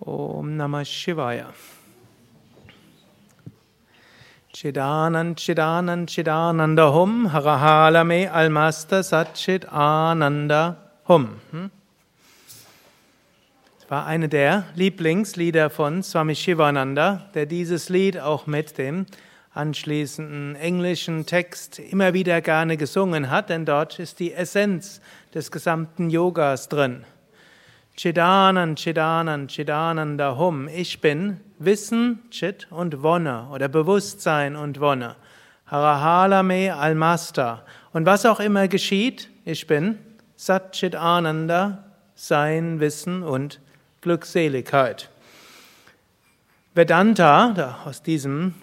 Om 0.00 0.56
Namah 0.56 0.84
Shivaya. 0.84 1.46
Chidanand, 4.54 5.36
Chidanand, 5.36 6.08
Chidananda 6.08 6.92
Hum, 6.92 7.30
Harahalame 7.32 8.30
Almaster 8.30 9.02
Satchit 9.02 9.64
Ananda 9.72 10.76
Hum. 11.06 11.40
Hm? 11.50 11.70
War 13.88 14.06
eine 14.06 14.28
der 14.28 14.64
Lieblingslieder 14.74 15.70
von 15.70 16.02
Swami 16.02 16.34
Shivananda, 16.34 17.30
der 17.34 17.46
dieses 17.46 17.88
Lied 17.88 18.20
auch 18.20 18.46
mit 18.46 18.78
dem 18.78 19.06
anschließenden 19.54 20.56
englischen 20.56 21.26
Text 21.26 21.78
immer 21.78 22.14
wieder 22.14 22.40
gerne 22.40 22.76
gesungen 22.76 23.30
hat, 23.30 23.48
denn 23.50 23.64
dort 23.64 23.98
ist 23.98 24.20
die 24.20 24.32
Essenz 24.32 25.00
des 25.34 25.50
gesamten 25.50 26.10
Yogas 26.10 26.68
drin. 26.68 27.04
Chidanan, 27.98 28.76
Chidanan, 28.76 29.48
Chidananda 29.48 30.38
Hum. 30.38 30.68
Ich 30.68 31.00
bin 31.00 31.40
Wissen, 31.58 32.20
Chit 32.30 32.68
und 32.70 33.02
Wonne 33.02 33.48
oder 33.50 33.66
Bewusstsein 33.66 34.54
und 34.54 34.78
Wonne. 34.78 35.16
Harahalame 35.66 36.76
Almasta. 36.76 37.64
Und 37.92 38.06
was 38.06 38.24
auch 38.24 38.38
immer 38.38 38.68
geschieht, 38.68 39.30
ich 39.44 39.66
bin 39.66 39.98
Sat 40.36 40.74
Chit 40.74 40.94
Ananda, 40.94 41.86
Sein, 42.14 42.78
Wissen 42.78 43.24
und 43.24 43.58
Glückseligkeit. 44.00 45.10
Vedanta, 46.74 47.78
aus 47.84 48.04
diesem 48.04 48.54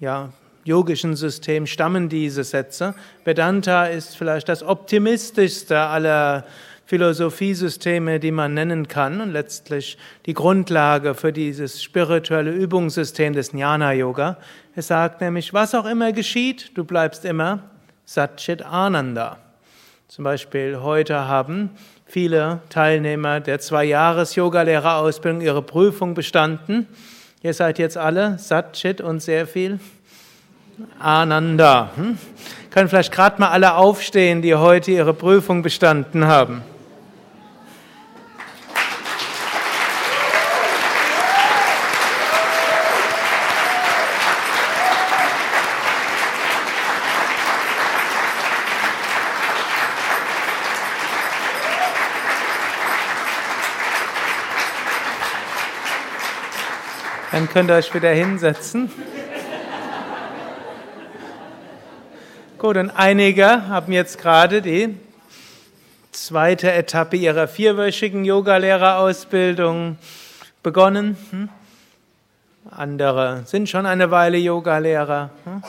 ja, 0.00 0.30
yogischen 0.64 1.14
System 1.14 1.68
stammen 1.68 2.08
diese 2.08 2.42
Sätze. 2.42 2.96
Vedanta 3.24 3.86
ist 3.86 4.16
vielleicht 4.16 4.48
das 4.48 4.64
optimistischste 4.64 5.78
aller 5.78 6.44
Philosophiesysteme, 6.86 8.20
die 8.20 8.32
man 8.32 8.54
nennen 8.54 8.88
kann 8.88 9.20
und 9.20 9.32
letztlich 9.32 9.96
die 10.26 10.34
Grundlage 10.34 11.14
für 11.14 11.32
dieses 11.32 11.82
spirituelle 11.82 12.50
Übungssystem 12.50 13.32
des 13.32 13.52
Jnana 13.52 13.92
Yoga. 13.92 14.36
Es 14.74 14.88
sagt 14.88 15.20
nämlich, 15.20 15.52
was 15.54 15.74
auch 15.74 15.86
immer 15.86 16.12
geschieht, 16.12 16.76
du 16.76 16.84
bleibst 16.84 17.24
immer 17.24 17.60
Satchit 18.04 18.62
Ananda. 18.62 19.38
Zum 20.08 20.24
Beispiel 20.24 20.80
heute 20.80 21.26
haben 21.26 21.70
viele 22.04 22.60
Teilnehmer 22.68 23.40
der 23.40 23.60
zwei 23.60 23.84
Jahres 23.84 24.34
Yogalehrerausbildung 24.34 25.40
ihre 25.40 25.62
Prüfung 25.62 26.12
bestanden. 26.12 26.86
Ihr 27.42 27.54
seid 27.54 27.78
jetzt 27.78 27.96
alle 27.96 28.38
Satchit 28.38 29.00
und 29.00 29.20
sehr 29.20 29.46
viel 29.46 29.80
Ananda. 30.98 31.90
Hm? 31.96 32.18
Können 32.70 32.88
vielleicht 32.88 33.12
gerade 33.12 33.40
mal 33.40 33.48
alle 33.48 33.74
aufstehen, 33.74 34.42
die 34.42 34.54
heute 34.54 34.90
ihre 34.90 35.14
Prüfung 35.14 35.62
bestanden 35.62 36.26
haben. 36.26 36.62
Dann 57.42 57.48
könnt 57.48 57.70
ihr 57.70 57.74
euch 57.74 57.92
wieder 57.92 58.10
hinsetzen. 58.10 58.88
Gut, 62.56 62.76
und 62.76 62.90
einige 62.90 63.66
haben 63.66 63.92
jetzt 63.92 64.20
gerade 64.20 64.62
die 64.62 64.94
zweite 66.12 66.70
Etappe 66.70 67.16
ihrer 67.16 67.48
vierwöchigen 67.48 68.24
Yogalehrerausbildung 68.24 69.98
begonnen. 70.62 71.16
Hm? 71.30 71.48
Andere 72.70 73.42
sind 73.44 73.68
schon 73.68 73.86
eine 73.86 74.12
Weile 74.12 74.38
Yogalehrer. 74.38 75.30
Hm? 75.42 75.62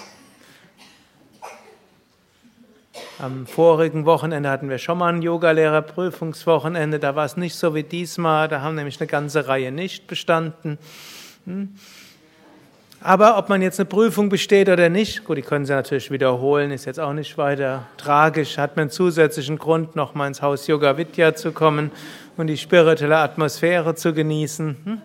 Am 3.18 3.48
vorigen 3.48 4.06
Wochenende 4.06 4.52
hatten 4.52 4.70
wir 4.70 4.78
schon 4.78 5.00
mal 5.00 5.12
ein 5.12 5.24
Yogalehrerprüfungswochenende. 5.24 7.00
Da 7.00 7.16
war 7.16 7.26
es 7.26 7.36
nicht 7.36 7.56
so 7.56 7.74
wie 7.74 7.82
diesmal. 7.82 8.48
Da 8.48 8.62
haben 8.62 8.76
nämlich 8.76 9.02
eine 9.02 9.08
ganze 9.08 9.48
Reihe 9.48 9.72
nicht 9.72 10.06
bestanden. 10.06 10.78
Hm? 11.46 11.70
Aber 13.06 13.38
ob 13.38 13.50
man 13.50 13.62
jetzt 13.62 13.82
eine 13.82 13.86
Prüfung 13.86 14.30
besteht 14.30 14.70
oder 14.70 14.88
nicht, 14.88 15.26
gut, 15.26 15.38
die 15.38 15.42
können 15.42 15.66
Sie 15.66 15.74
natürlich 15.74 16.10
wiederholen, 16.10 16.72
ist 16.72 16.86
jetzt 16.86 17.02
auch 17.02 17.12
nicht 17.12 17.38
weiter 17.38 17.86
tragisch, 17.98 18.58
hat 18.58 18.78
man 18.78 18.84
einen 18.84 18.92
zusätzlichen 18.92 19.58
Grund, 19.58 19.98
nochmal 19.98 20.30
ins 20.30 20.42
Haus 20.42 20.68
Yoga 20.68 20.96
Vidya 20.96 21.36
zu 21.36 21.52
kommen 21.52 21.92
und 22.38 22.48
die 22.48 22.58
spirituelle 22.58 23.18
Atmosphäre 23.18 23.94
zu 23.96 24.14
genießen. 24.14 24.78
Hm? 24.86 25.02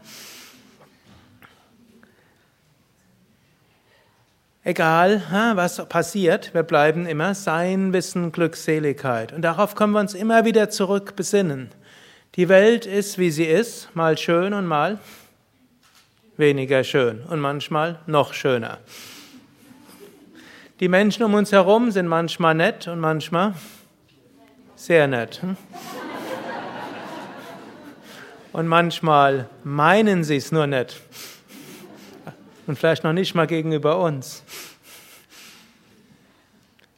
Egal, 4.62 5.22
was 5.54 5.84
passiert, 5.88 6.54
wir 6.54 6.62
bleiben 6.62 7.04
immer 7.04 7.34
Sein, 7.34 7.92
Wissen, 7.92 8.30
Glückseligkeit. 8.30 9.32
Und 9.32 9.42
darauf 9.42 9.74
können 9.74 9.92
wir 9.92 10.00
uns 10.00 10.14
immer 10.14 10.44
wieder 10.44 10.70
zurück 10.70 11.16
besinnen. 11.16 11.70
Die 12.36 12.48
Welt 12.48 12.86
ist, 12.86 13.18
wie 13.18 13.30
sie 13.32 13.46
ist, 13.46 13.88
mal 13.96 14.16
schön 14.16 14.52
und 14.52 14.66
mal 14.66 14.98
weniger 16.38 16.84
schön 16.84 17.22
und 17.24 17.40
manchmal 17.40 17.98
noch 18.06 18.32
schöner. 18.32 18.78
Die 20.80 20.88
Menschen 20.88 21.24
um 21.24 21.34
uns 21.34 21.50
herum 21.50 21.90
sind 21.90 22.06
manchmal 22.06 22.54
nett 22.54 22.86
und 22.86 23.00
manchmal 23.00 23.54
sehr 24.76 25.08
nett. 25.08 25.40
Und 28.52 28.68
manchmal 28.68 29.48
meinen 29.64 30.22
sie 30.22 30.36
es 30.36 30.52
nur 30.52 30.66
nett. 30.66 31.00
Und 32.66 32.78
vielleicht 32.78 33.02
noch 33.02 33.12
nicht 33.12 33.34
mal 33.34 33.46
gegenüber 33.46 33.98
uns. 33.98 34.44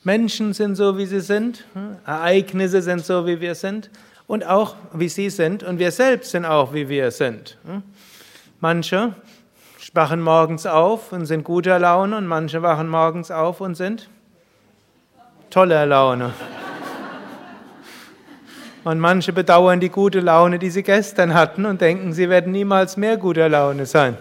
Menschen 0.04 0.52
sind 0.52 0.76
so, 0.76 0.98
wie 0.98 1.06
sie 1.06 1.20
sind. 1.20 1.64
Ereignisse 2.06 2.82
sind 2.82 3.04
so, 3.04 3.26
wie 3.26 3.40
wir 3.40 3.54
sind. 3.54 3.90
Und 4.26 4.46
auch, 4.46 4.76
wie 4.92 5.08
sie 5.08 5.30
sind. 5.30 5.62
Und 5.62 5.78
wir 5.78 5.90
selbst 5.90 6.32
sind 6.32 6.44
auch, 6.44 6.74
wie 6.74 6.88
wir 6.88 7.10
sind. 7.10 7.56
Manche 8.60 9.14
wachen 9.94 10.20
morgens 10.20 10.66
auf 10.66 11.12
und 11.12 11.26
sind 11.26 11.44
guter 11.44 11.78
Laune 11.78 12.16
und 12.16 12.26
manche 12.26 12.62
wachen 12.62 12.88
morgens 12.88 13.30
auf 13.30 13.60
und 13.60 13.74
sind 13.74 14.08
toller 15.50 15.86
Laune. 15.86 16.32
Und 18.84 18.98
manche 18.98 19.32
bedauern 19.32 19.80
die 19.80 19.90
gute 19.90 20.20
Laune, 20.20 20.58
die 20.58 20.70
sie 20.70 20.82
gestern 20.82 21.34
hatten 21.34 21.66
und 21.66 21.80
denken, 21.80 22.12
sie 22.12 22.30
werden 22.30 22.52
niemals 22.52 22.96
mehr 22.96 23.18
guter 23.18 23.48
Laune 23.48 23.84
sein. 23.84 24.16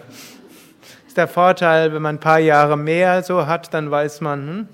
Das 0.80 1.08
ist 1.08 1.16
der 1.16 1.28
Vorteil, 1.28 1.94
wenn 1.94 2.02
man 2.02 2.16
ein 2.16 2.20
paar 2.20 2.40
Jahre 2.40 2.76
mehr 2.76 3.22
so 3.22 3.46
hat, 3.46 3.72
dann 3.72 3.90
weiß 3.90 4.20
man, 4.20 4.68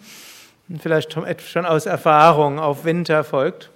hm, 0.69 0.81
vielleicht 0.81 1.17
schon 1.41 1.67
aus 1.67 1.87
Erfahrung, 1.87 2.59
auf 2.59 2.85
Winter 2.85 3.23
folgt 3.23 3.71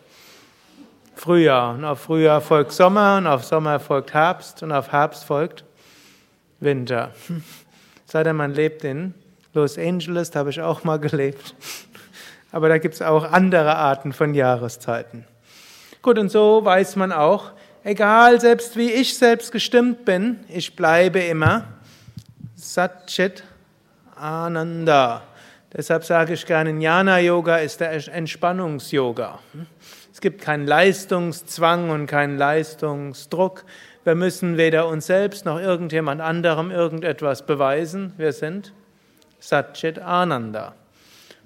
Frühjahr 1.15 1.75
und 1.75 1.84
auf 1.84 2.00
Frühjahr 2.00 2.41
folgt 2.41 2.72
Sommer 2.72 3.19
und 3.19 3.27
auf 3.27 3.44
Sommer 3.44 3.78
folgt 3.78 4.15
Herbst 4.15 4.62
und 4.62 4.72
auf 4.72 4.91
Herbst 4.91 5.25
folgt 5.25 5.65
Winter. 6.60 7.12
Sei 8.06 8.31
man 8.32 8.54
lebt 8.54 8.84
in 8.84 9.15
Los 9.53 9.78
Angeles, 9.78 10.31
da 10.31 10.41
habe 10.41 10.50
ich 10.50 10.60
auch 10.60 10.84
mal 10.84 10.98
gelebt. 10.98 11.54
Aber 12.53 12.69
da 12.69 12.78
gibt 12.78 12.94
es 12.94 13.03
auch 13.03 13.25
andere 13.25 13.76
Arten 13.76 14.12
von 14.12 14.34
Jahreszeiten. 14.34 15.25
Gut, 16.03 16.19
und 16.19 16.31
so 16.31 16.65
weiß 16.65 16.97
man 16.97 17.12
auch, 17.12 17.53
egal 17.84 18.41
selbst 18.41 18.76
wie 18.76 18.91
ich 18.91 19.16
selbst 19.16 19.53
gestimmt 19.53 20.04
bin, 20.04 20.41
ich 20.48 20.75
bleibe 20.75 21.21
immer 21.21 21.66
Satchit 22.56 23.44
Ananda. 24.16 25.22
Deshalb 25.72 26.04
sage 26.04 26.34
ich 26.34 26.47
gerne, 26.47 26.71
Jnana-Yoga 26.71 27.59
ist 27.59 27.81
der 27.81 27.92
Entspannungs-Yoga. 28.12 29.38
Es 30.12 30.21
gibt 30.21 30.41
keinen 30.41 30.66
Leistungszwang 30.66 31.91
und 31.91 32.06
keinen 32.06 32.37
Leistungsdruck. 32.37 33.65
Wir 34.02 34.14
müssen 34.14 34.56
weder 34.56 34.88
uns 34.88 35.06
selbst 35.06 35.44
noch 35.44 35.60
irgendjemand 35.60 36.22
anderem 36.22 36.70
irgendetwas 36.70 37.44
beweisen. 37.44 38.14
Wir 38.16 38.32
sind 38.32 38.72
Satchit 39.41 39.98
Ananda. 39.98 40.74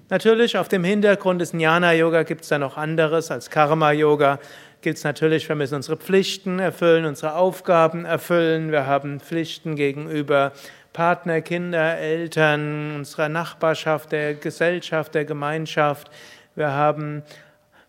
Natürlich, 0.09 0.57
auf 0.57 0.69
dem 0.69 0.83
Hintergrund 0.83 1.41
des 1.41 1.51
Jnana-Yoga 1.51 2.23
gibt 2.23 2.43
es 2.43 2.49
da 2.49 2.57
noch 2.57 2.77
anderes. 2.77 3.29
Als 3.29 3.49
Karma-Yoga 3.49 4.39
gilt 4.81 4.97
es 4.97 5.03
natürlich, 5.03 5.49
wir 5.49 5.55
müssen 5.55 5.75
unsere 5.75 5.97
Pflichten 5.97 6.59
erfüllen, 6.59 7.05
unsere 7.05 7.35
Aufgaben 7.35 8.05
erfüllen. 8.05 8.71
Wir 8.71 8.85
haben 8.85 9.19
Pflichten 9.19 9.75
gegenüber 9.75 10.53
Partner, 10.93 11.41
Kinder, 11.41 11.97
Eltern, 11.97 12.97
unserer 12.97 13.27
Nachbarschaft, 13.27 14.13
der 14.13 14.35
Gesellschaft, 14.35 15.13
der 15.13 15.25
Gemeinschaft. 15.25 16.09
Wir 16.55 16.71
haben 16.71 17.23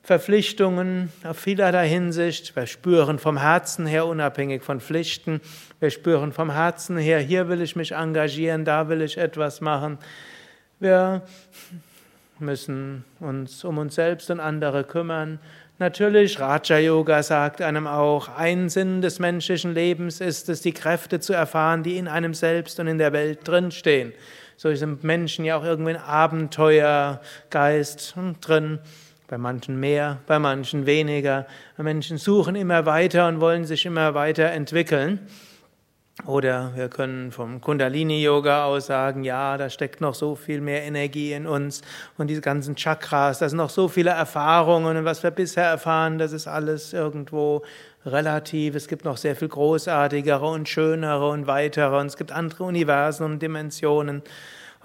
Verpflichtungen 0.06 1.12
auf 1.24 1.36
vielerlei 1.36 1.88
Hinsicht. 1.88 2.54
Wir 2.54 2.68
spüren 2.68 3.18
vom 3.18 3.38
Herzen 3.38 3.86
her, 3.86 4.06
unabhängig 4.06 4.62
von 4.62 4.80
Pflichten, 4.80 5.40
wir 5.80 5.90
spüren 5.90 6.32
vom 6.32 6.52
Herzen 6.52 6.96
her, 6.96 7.18
hier 7.18 7.48
will 7.48 7.60
ich 7.60 7.74
mich 7.74 7.90
engagieren, 7.90 8.64
da 8.64 8.88
will 8.88 9.02
ich 9.02 9.18
etwas 9.18 9.60
machen. 9.60 9.98
Wir 10.78 11.22
müssen 12.38 13.04
uns 13.18 13.64
um 13.64 13.78
uns 13.78 13.96
selbst 13.96 14.30
und 14.30 14.38
andere 14.38 14.84
kümmern. 14.84 15.40
Natürlich, 15.80 16.38
Raja 16.38 16.78
Yoga 16.78 17.24
sagt 17.24 17.60
einem 17.60 17.88
auch, 17.88 18.28
ein 18.28 18.68
Sinn 18.68 19.02
des 19.02 19.18
menschlichen 19.18 19.74
Lebens 19.74 20.20
ist 20.20 20.48
es, 20.48 20.60
die 20.60 20.72
Kräfte 20.72 21.18
zu 21.18 21.32
erfahren, 21.32 21.82
die 21.82 21.96
in 21.96 22.06
einem 22.06 22.32
selbst 22.32 22.78
und 22.78 22.86
in 22.86 22.98
der 22.98 23.12
Welt 23.12 23.40
drinstehen. 23.42 24.12
So 24.56 24.72
sind 24.72 25.02
Menschen 25.02 25.44
ja 25.44 25.56
auch 25.56 25.64
irgendwie 25.64 25.96
ein 25.96 26.00
Abenteuergeist 26.00 28.14
drin. 28.40 28.78
Bei 29.28 29.38
manchen 29.38 29.80
mehr, 29.80 30.18
bei 30.26 30.38
manchen 30.38 30.86
weniger. 30.86 31.46
Menschen 31.76 32.16
suchen 32.18 32.54
immer 32.54 32.86
weiter 32.86 33.26
und 33.28 33.40
wollen 33.40 33.64
sich 33.64 33.84
immer 33.84 34.14
weiter 34.14 34.52
entwickeln. 34.52 35.26
Oder 36.24 36.72
wir 36.74 36.88
können 36.88 37.30
vom 37.30 37.60
Kundalini-Yoga 37.60 38.64
aus 38.64 38.86
sagen, 38.86 39.22
ja, 39.22 39.58
da 39.58 39.68
steckt 39.68 40.00
noch 40.00 40.14
so 40.14 40.34
viel 40.34 40.62
mehr 40.62 40.82
Energie 40.84 41.34
in 41.34 41.46
uns 41.46 41.82
und 42.16 42.28
diese 42.28 42.40
ganzen 42.40 42.74
Chakras, 42.74 43.40
da 43.40 43.48
sind 43.50 43.58
noch 43.58 43.68
so 43.68 43.86
viele 43.86 44.10
Erfahrungen 44.10 44.96
und 44.96 45.04
was 45.04 45.22
wir 45.22 45.30
bisher 45.30 45.64
erfahren, 45.64 46.16
das 46.16 46.32
ist 46.32 46.46
alles 46.46 46.94
irgendwo 46.94 47.62
relativ. 48.06 48.76
Es 48.76 48.88
gibt 48.88 49.04
noch 49.04 49.18
sehr 49.18 49.36
viel 49.36 49.48
großartigere 49.48 50.46
und 50.46 50.70
schönere 50.70 51.28
und 51.28 51.46
weitere 51.46 51.98
und 51.98 52.06
es 52.06 52.16
gibt 52.16 52.32
andere 52.32 52.64
Universen 52.64 53.24
und 53.24 53.42
Dimensionen. 53.42 54.22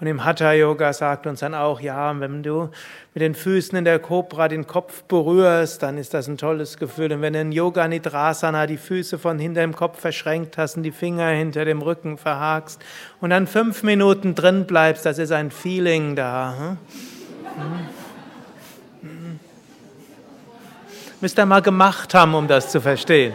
Und 0.02 0.08
im 0.08 0.24
Hatha 0.24 0.52
Yoga 0.52 0.92
sagt 0.92 1.28
uns 1.28 1.38
dann 1.38 1.54
auch, 1.54 1.80
ja, 1.80 2.18
wenn 2.18 2.42
du 2.42 2.70
mit 3.14 3.22
den 3.22 3.36
Füßen 3.36 3.78
in 3.78 3.84
der 3.84 4.00
Cobra 4.00 4.48
den 4.48 4.66
Kopf 4.66 5.04
berührst, 5.04 5.80
dann 5.84 5.96
ist 5.96 6.12
das 6.12 6.26
ein 6.26 6.36
tolles 6.36 6.76
Gefühl. 6.76 7.12
Und 7.12 7.22
wenn 7.22 7.34
du 7.34 7.40
in 7.40 7.52
Yoga 7.52 7.86
Nidrasana 7.86 8.66
die 8.66 8.78
Füße 8.78 9.16
von 9.16 9.38
hinter 9.38 9.60
dem 9.60 9.76
Kopf 9.76 10.00
verschränkt 10.00 10.58
hast 10.58 10.76
und 10.76 10.82
die 10.82 10.90
Finger 10.90 11.28
hinter 11.28 11.64
dem 11.64 11.80
Rücken 11.82 12.18
verhakst 12.18 12.82
und 13.20 13.30
dann 13.30 13.46
fünf 13.46 13.84
Minuten 13.84 14.34
drin 14.34 14.66
bleibst, 14.66 15.06
das 15.06 15.18
ist 15.18 15.30
ein 15.30 15.52
Feeling 15.52 16.16
da. 16.16 16.56
Hm? 16.58 16.78
Hm. 19.02 19.40
Müsst 21.20 21.38
ihr 21.38 21.46
mal 21.46 21.62
gemacht 21.62 22.12
haben, 22.12 22.34
um 22.34 22.48
das 22.48 22.72
zu 22.72 22.80
verstehen. 22.80 23.34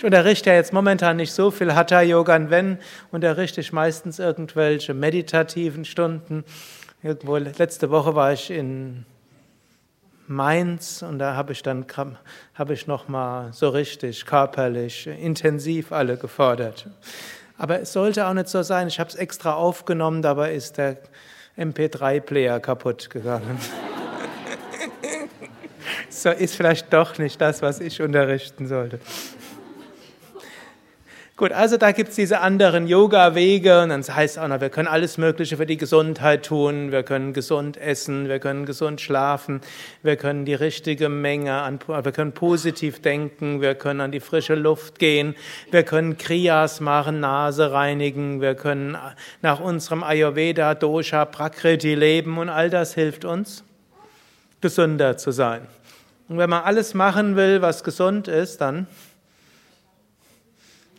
Ich 0.00 0.04
unterrichte 0.06 0.48
ja 0.48 0.56
jetzt 0.56 0.72
momentan 0.72 1.18
nicht 1.18 1.30
so 1.30 1.50
viel 1.50 1.74
Hatha-Yoga, 1.74 2.34
und 2.34 2.48
wenn, 2.48 2.78
unterrichte 3.10 3.60
ich 3.60 3.70
meistens 3.70 4.18
irgendwelche 4.18 4.94
meditativen 4.94 5.84
Stunden. 5.84 6.42
Irgendwo, 7.02 7.36
letzte 7.36 7.90
Woche 7.90 8.14
war 8.14 8.32
ich 8.32 8.50
in 8.50 9.04
Mainz 10.26 11.02
und 11.02 11.18
da 11.18 11.34
habe 11.34 11.52
ich 11.52 11.62
dann 11.62 11.84
habe 12.54 12.72
ich 12.72 12.86
noch 12.86 13.08
mal 13.08 13.52
so 13.52 13.68
richtig 13.68 14.24
körperlich 14.24 15.06
intensiv 15.06 15.92
alle 15.92 16.16
gefordert. 16.16 16.86
Aber 17.58 17.82
es 17.82 17.92
sollte 17.92 18.26
auch 18.26 18.32
nicht 18.32 18.48
so 18.48 18.62
sein. 18.62 18.88
Ich 18.88 18.98
habe 18.98 19.10
es 19.10 19.16
extra 19.16 19.52
aufgenommen, 19.52 20.22
dabei 20.22 20.54
ist 20.54 20.78
der 20.78 20.96
MP3-Player 21.58 22.58
kaputt 22.60 23.10
gegangen. 23.10 23.58
so 26.08 26.30
ist 26.30 26.54
vielleicht 26.54 26.90
doch 26.90 27.18
nicht 27.18 27.38
das, 27.38 27.60
was 27.60 27.80
ich 27.80 28.00
unterrichten 28.00 28.66
sollte. 28.66 28.98
Gut, 31.40 31.52
also 31.52 31.78
da 31.78 31.92
gibt's 31.92 32.16
diese 32.16 32.40
anderen 32.40 32.86
Yoga-Wege 32.86 33.80
und 33.80 33.88
dann 33.88 34.02
heißt 34.02 34.38
auch 34.38 34.46
noch, 34.46 34.60
wir 34.60 34.68
können 34.68 34.88
alles 34.88 35.16
Mögliche 35.16 35.56
für 35.56 35.64
die 35.64 35.78
Gesundheit 35.78 36.44
tun, 36.44 36.92
wir 36.92 37.02
können 37.02 37.32
gesund 37.32 37.78
essen, 37.78 38.28
wir 38.28 38.38
können 38.40 38.66
gesund 38.66 39.00
schlafen, 39.00 39.62
wir 40.02 40.16
können 40.16 40.44
die 40.44 40.52
richtige 40.52 41.08
Menge 41.08 41.54
an, 41.54 41.80
wir 41.86 42.12
können 42.12 42.32
positiv 42.32 43.00
denken, 43.00 43.62
wir 43.62 43.74
können 43.74 44.02
an 44.02 44.12
die 44.12 44.20
frische 44.20 44.54
Luft 44.54 44.98
gehen, 44.98 45.34
wir 45.70 45.82
können 45.82 46.18
Kriyas 46.18 46.80
machen, 46.80 47.20
Nase 47.20 47.72
reinigen, 47.72 48.42
wir 48.42 48.54
können 48.54 48.98
nach 49.40 49.60
unserem 49.60 50.02
Ayurveda, 50.02 50.74
Dosha, 50.74 51.24
Prakriti 51.24 51.94
leben 51.94 52.36
und 52.36 52.50
all 52.50 52.68
das 52.68 52.92
hilft 52.92 53.24
uns, 53.24 53.64
gesünder 54.60 55.16
zu 55.16 55.30
sein. 55.30 55.62
Und 56.28 56.36
wenn 56.36 56.50
man 56.50 56.64
alles 56.64 56.92
machen 56.92 57.34
will, 57.34 57.62
was 57.62 57.82
gesund 57.82 58.28
ist, 58.28 58.60
dann 58.60 58.86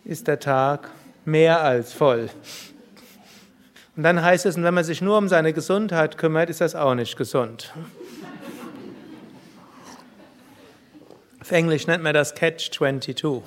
ist 0.04 0.28
der 0.28 0.40
Tag 0.40 0.90
mehr 1.26 1.62
als 1.62 1.94
voll. 1.94 2.30
Und 3.96 4.04
dann 4.04 4.22
heißt 4.22 4.46
es, 4.46 4.62
wenn 4.62 4.74
man 4.74 4.84
sich 4.84 5.02
nur 5.02 5.18
um 5.18 5.28
seine 5.28 5.54
Gesundheit 5.54 6.18
kümmert, 6.18 6.50
ist 6.50 6.62
das 6.62 6.76
auch 6.76 6.96
nicht 6.96 7.18
gesund. 7.18 7.74
Auf 11.42 11.52
Englisch 11.52 11.88
nennt 11.88 12.04
man 12.04 12.14
das 12.14 12.34
Catch 12.34 12.72
22. 12.72 13.44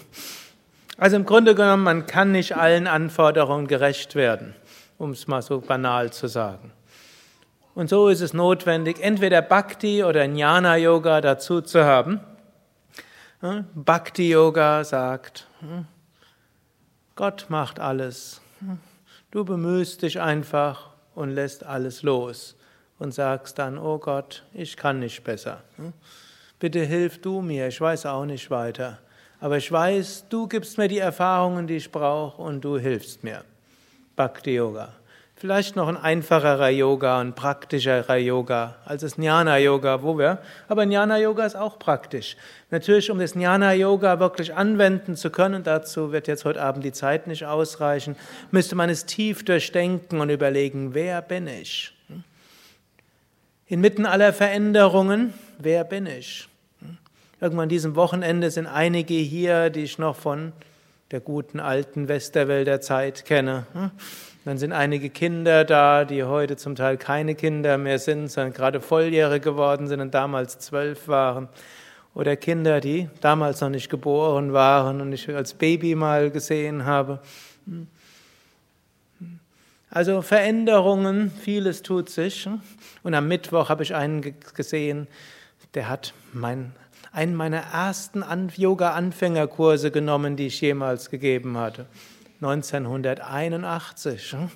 Also 0.98 1.16
im 1.16 1.24
Grunde 1.24 1.54
genommen, 1.54 1.82
man 1.82 2.06
kann 2.06 2.32
nicht 2.32 2.56
allen 2.56 2.86
Anforderungen 2.86 3.66
gerecht 3.66 4.14
werden, 4.14 4.54
um 4.98 5.10
es 5.10 5.26
mal 5.26 5.42
so 5.42 5.60
banal 5.60 6.12
zu 6.12 6.28
sagen. 6.28 6.72
Und 7.74 7.88
so 7.88 8.08
ist 8.08 8.20
es 8.20 8.32
notwendig, 8.32 9.00
entweder 9.00 9.42
Bhakti 9.42 10.04
oder 10.04 10.24
Jnana 10.24 10.76
Yoga 10.76 11.20
dazu 11.20 11.60
zu 11.60 11.84
haben. 11.84 12.20
Bhakti 13.74 14.30
Yoga 14.30 14.84
sagt, 14.84 15.48
Gott 17.16 17.46
macht 17.48 17.78
alles. 17.78 18.40
Du 19.30 19.44
bemühst 19.44 20.02
dich 20.02 20.20
einfach 20.20 20.90
und 21.14 21.30
lässt 21.30 21.64
alles 21.64 22.02
los 22.02 22.56
und 22.98 23.12
sagst 23.12 23.58
dann, 23.58 23.78
oh 23.78 23.98
Gott, 23.98 24.44
ich 24.52 24.76
kann 24.76 24.98
nicht 25.00 25.22
besser. 25.22 25.62
Bitte 26.58 26.80
hilf 26.80 27.20
du 27.20 27.40
mir, 27.40 27.68
ich 27.68 27.80
weiß 27.80 28.06
auch 28.06 28.24
nicht 28.24 28.50
weiter. 28.50 28.98
Aber 29.40 29.58
ich 29.58 29.70
weiß, 29.70 30.26
du 30.28 30.48
gibst 30.48 30.78
mir 30.78 30.88
die 30.88 30.98
Erfahrungen, 30.98 31.66
die 31.66 31.76
ich 31.76 31.92
brauche 31.92 32.40
und 32.40 32.64
du 32.64 32.78
hilfst 32.78 33.22
mir. 33.22 33.44
Bhakti 34.16 34.54
Yoga. 34.54 34.92
Vielleicht 35.44 35.76
noch 35.76 35.88
ein 35.88 35.98
einfacherer 35.98 36.70
Yoga, 36.70 37.20
ein 37.20 37.34
praktischerer 37.34 38.16
Yoga 38.16 38.76
als 38.86 39.02
das 39.02 39.18
Jnana 39.18 39.58
Yoga, 39.58 40.02
wo 40.02 40.16
wir, 40.16 40.38
aber 40.68 40.84
Jnana 40.84 41.18
Yoga 41.18 41.44
ist 41.44 41.54
auch 41.54 41.78
praktisch. 41.78 42.38
Natürlich, 42.70 43.10
um 43.10 43.18
das 43.18 43.34
Jnana 43.34 43.74
Yoga 43.74 44.20
wirklich 44.20 44.54
anwenden 44.54 45.16
zu 45.16 45.28
können, 45.28 45.62
dazu 45.62 46.12
wird 46.12 46.28
jetzt 46.28 46.46
heute 46.46 46.62
Abend 46.62 46.82
die 46.82 46.92
Zeit 46.92 47.26
nicht 47.26 47.44
ausreichen, 47.44 48.16
müsste 48.52 48.74
man 48.74 48.88
es 48.88 49.04
tief 49.04 49.44
durchdenken 49.44 50.18
und 50.22 50.30
überlegen, 50.30 50.94
wer 50.94 51.20
bin 51.20 51.46
ich? 51.46 51.92
Inmitten 53.66 54.06
aller 54.06 54.32
Veränderungen, 54.32 55.34
wer 55.58 55.84
bin 55.84 56.06
ich? 56.06 56.48
Irgendwann 57.38 57.68
diesem 57.68 57.96
Wochenende 57.96 58.50
sind 58.50 58.66
einige 58.66 59.12
hier, 59.12 59.68
die 59.68 59.82
ich 59.82 59.98
noch 59.98 60.16
von 60.16 60.54
der 61.10 61.20
guten 61.20 61.60
alten 61.60 62.08
Westerwälder 62.08 62.80
Zeit 62.80 63.26
kenne. 63.26 63.66
Dann 64.44 64.58
sind 64.58 64.72
einige 64.72 65.08
Kinder 65.08 65.64
da, 65.64 66.04
die 66.04 66.22
heute 66.24 66.56
zum 66.56 66.74
Teil 66.74 66.98
keine 66.98 67.34
Kinder 67.34 67.78
mehr 67.78 67.98
sind, 67.98 68.28
sondern 68.28 68.52
gerade 68.52 68.80
volljährig 68.82 69.42
geworden 69.42 69.88
sind 69.88 70.00
und 70.00 70.12
damals 70.12 70.58
zwölf 70.58 71.08
waren. 71.08 71.48
Oder 72.14 72.36
Kinder, 72.36 72.80
die 72.80 73.08
damals 73.22 73.62
noch 73.62 73.70
nicht 73.70 73.88
geboren 73.88 74.52
waren 74.52 75.00
und 75.00 75.12
ich 75.14 75.28
als 75.34 75.54
Baby 75.54 75.94
mal 75.94 76.30
gesehen 76.30 76.84
habe. 76.84 77.20
Also 79.88 80.20
Veränderungen, 80.20 81.30
vieles 81.30 81.82
tut 81.82 82.10
sich. 82.10 82.46
Und 83.02 83.14
am 83.14 83.26
Mittwoch 83.26 83.70
habe 83.70 83.82
ich 83.82 83.94
einen 83.94 84.34
gesehen, 84.54 85.06
der 85.72 85.88
hat 85.88 86.12
mein, 86.34 86.72
einen 87.12 87.34
meiner 87.34 87.62
ersten 87.72 88.22
Yoga-Anfängerkurse 88.54 89.90
genommen, 89.90 90.36
die 90.36 90.48
ich 90.48 90.60
jemals 90.60 91.08
gegeben 91.08 91.56
hatte. 91.56 91.86
1981. 92.44 94.32
Hm? 94.32 94.50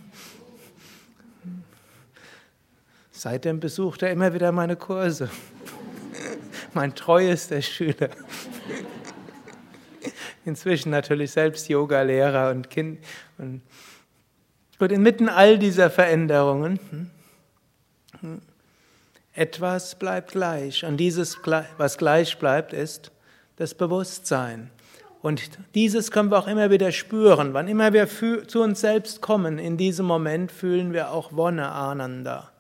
Seitdem 3.10 3.60
besucht 3.60 4.02
er 4.02 4.10
immer 4.10 4.32
wieder 4.34 4.52
meine 4.52 4.76
Kurse. 4.76 5.30
mein 6.74 6.94
treuester 6.94 7.62
Schüler. 7.62 8.10
Inzwischen 10.44 10.90
natürlich 10.90 11.32
selbst 11.32 11.68
Yoga-Lehrer 11.68 12.50
und 12.50 12.70
Kind. 12.70 13.04
Und 13.38 13.62
gut, 14.78 14.92
inmitten 14.92 15.28
all 15.28 15.58
dieser 15.58 15.90
Veränderungen, 15.90 16.78
hm, 18.20 18.40
etwas 19.34 19.98
bleibt 19.98 20.32
gleich. 20.32 20.84
Und 20.84 20.96
dieses, 20.96 21.38
was 21.76 21.98
gleich 21.98 22.38
bleibt, 22.38 22.72
ist 22.72 23.12
das 23.56 23.74
Bewusstsein. 23.74 24.70
Und 25.20 25.50
dieses 25.74 26.10
können 26.10 26.30
wir 26.30 26.38
auch 26.38 26.46
immer 26.46 26.70
wieder 26.70 26.92
spüren. 26.92 27.52
Wann 27.52 27.66
immer 27.68 27.92
wir 27.92 28.06
zu 28.06 28.62
uns 28.62 28.80
selbst 28.80 29.20
kommen, 29.20 29.58
in 29.58 29.76
diesem 29.76 30.06
Moment 30.06 30.52
fühlen 30.52 30.92
wir 30.92 31.10
auch 31.10 31.32
Wonne 31.32 31.70
aneinander. 31.70 32.52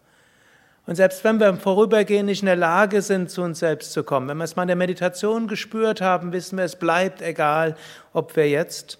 Und 0.86 0.94
selbst 0.94 1.22
wenn 1.22 1.38
wir 1.38 1.48
im 1.48 1.58
Vorübergehen 1.58 2.26
nicht 2.26 2.40
in 2.40 2.46
der 2.46 2.56
Lage 2.56 3.02
sind, 3.02 3.30
zu 3.30 3.42
uns 3.42 3.58
selbst 3.58 3.92
zu 3.92 4.02
kommen, 4.02 4.26
wenn 4.26 4.38
wir 4.38 4.44
es 4.44 4.56
mal 4.56 4.62
in 4.62 4.68
der 4.68 4.76
Meditation 4.76 5.46
gespürt 5.46 6.00
haben, 6.00 6.32
wissen 6.32 6.56
wir, 6.56 6.64
es 6.64 6.76
bleibt 6.76 7.20
egal, 7.20 7.76
ob 8.14 8.34
wir 8.36 8.48
jetzt 8.48 8.98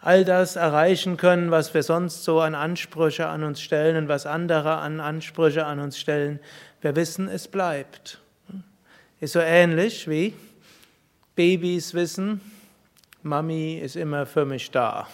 all 0.00 0.24
das 0.24 0.56
erreichen 0.56 1.16
können, 1.16 1.50
was 1.50 1.72
wir 1.74 1.84
sonst 1.84 2.24
so 2.24 2.40
an 2.40 2.56
Ansprüche 2.56 3.28
an 3.28 3.44
uns 3.44 3.60
stellen 3.60 3.96
und 3.96 4.08
was 4.08 4.26
andere 4.26 4.78
an 4.78 5.00
Ansprüche 5.00 5.64
an 5.64 5.78
uns 5.78 5.98
stellen. 5.98 6.40
Wir 6.80 6.96
wissen, 6.96 7.28
es 7.28 7.46
bleibt. 7.46 8.20
Ist 9.20 9.32
so 9.32 9.40
ähnlich 9.40 10.08
wie 10.08 10.34
Babys 11.36 11.94
wissen, 11.94 12.40
Mami 13.28 13.78
ist 13.78 13.96
immer 13.96 14.26
für 14.26 14.44
mich 14.44 14.70
da. 14.70 15.06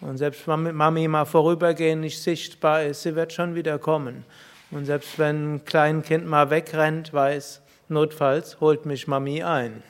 Und 0.00 0.18
selbst 0.18 0.46
wenn 0.48 0.74
Mami 0.74 1.08
mal 1.08 1.24
vorübergehend 1.24 2.02
nicht 2.02 2.22
sichtbar 2.22 2.82
ist, 2.82 3.02
sie 3.02 3.14
wird 3.14 3.32
schon 3.32 3.54
wieder 3.54 3.78
kommen. 3.78 4.24
Und 4.70 4.84
selbst 4.84 5.18
wenn 5.18 5.54
ein 5.54 5.64
Kleinkind 5.64 6.26
mal 6.26 6.50
wegrennt, 6.50 7.12
weiß, 7.12 7.62
Notfalls 7.88 8.58
holt 8.60 8.84
mich 8.84 9.06
Mami 9.06 9.44
ein. 9.44 9.82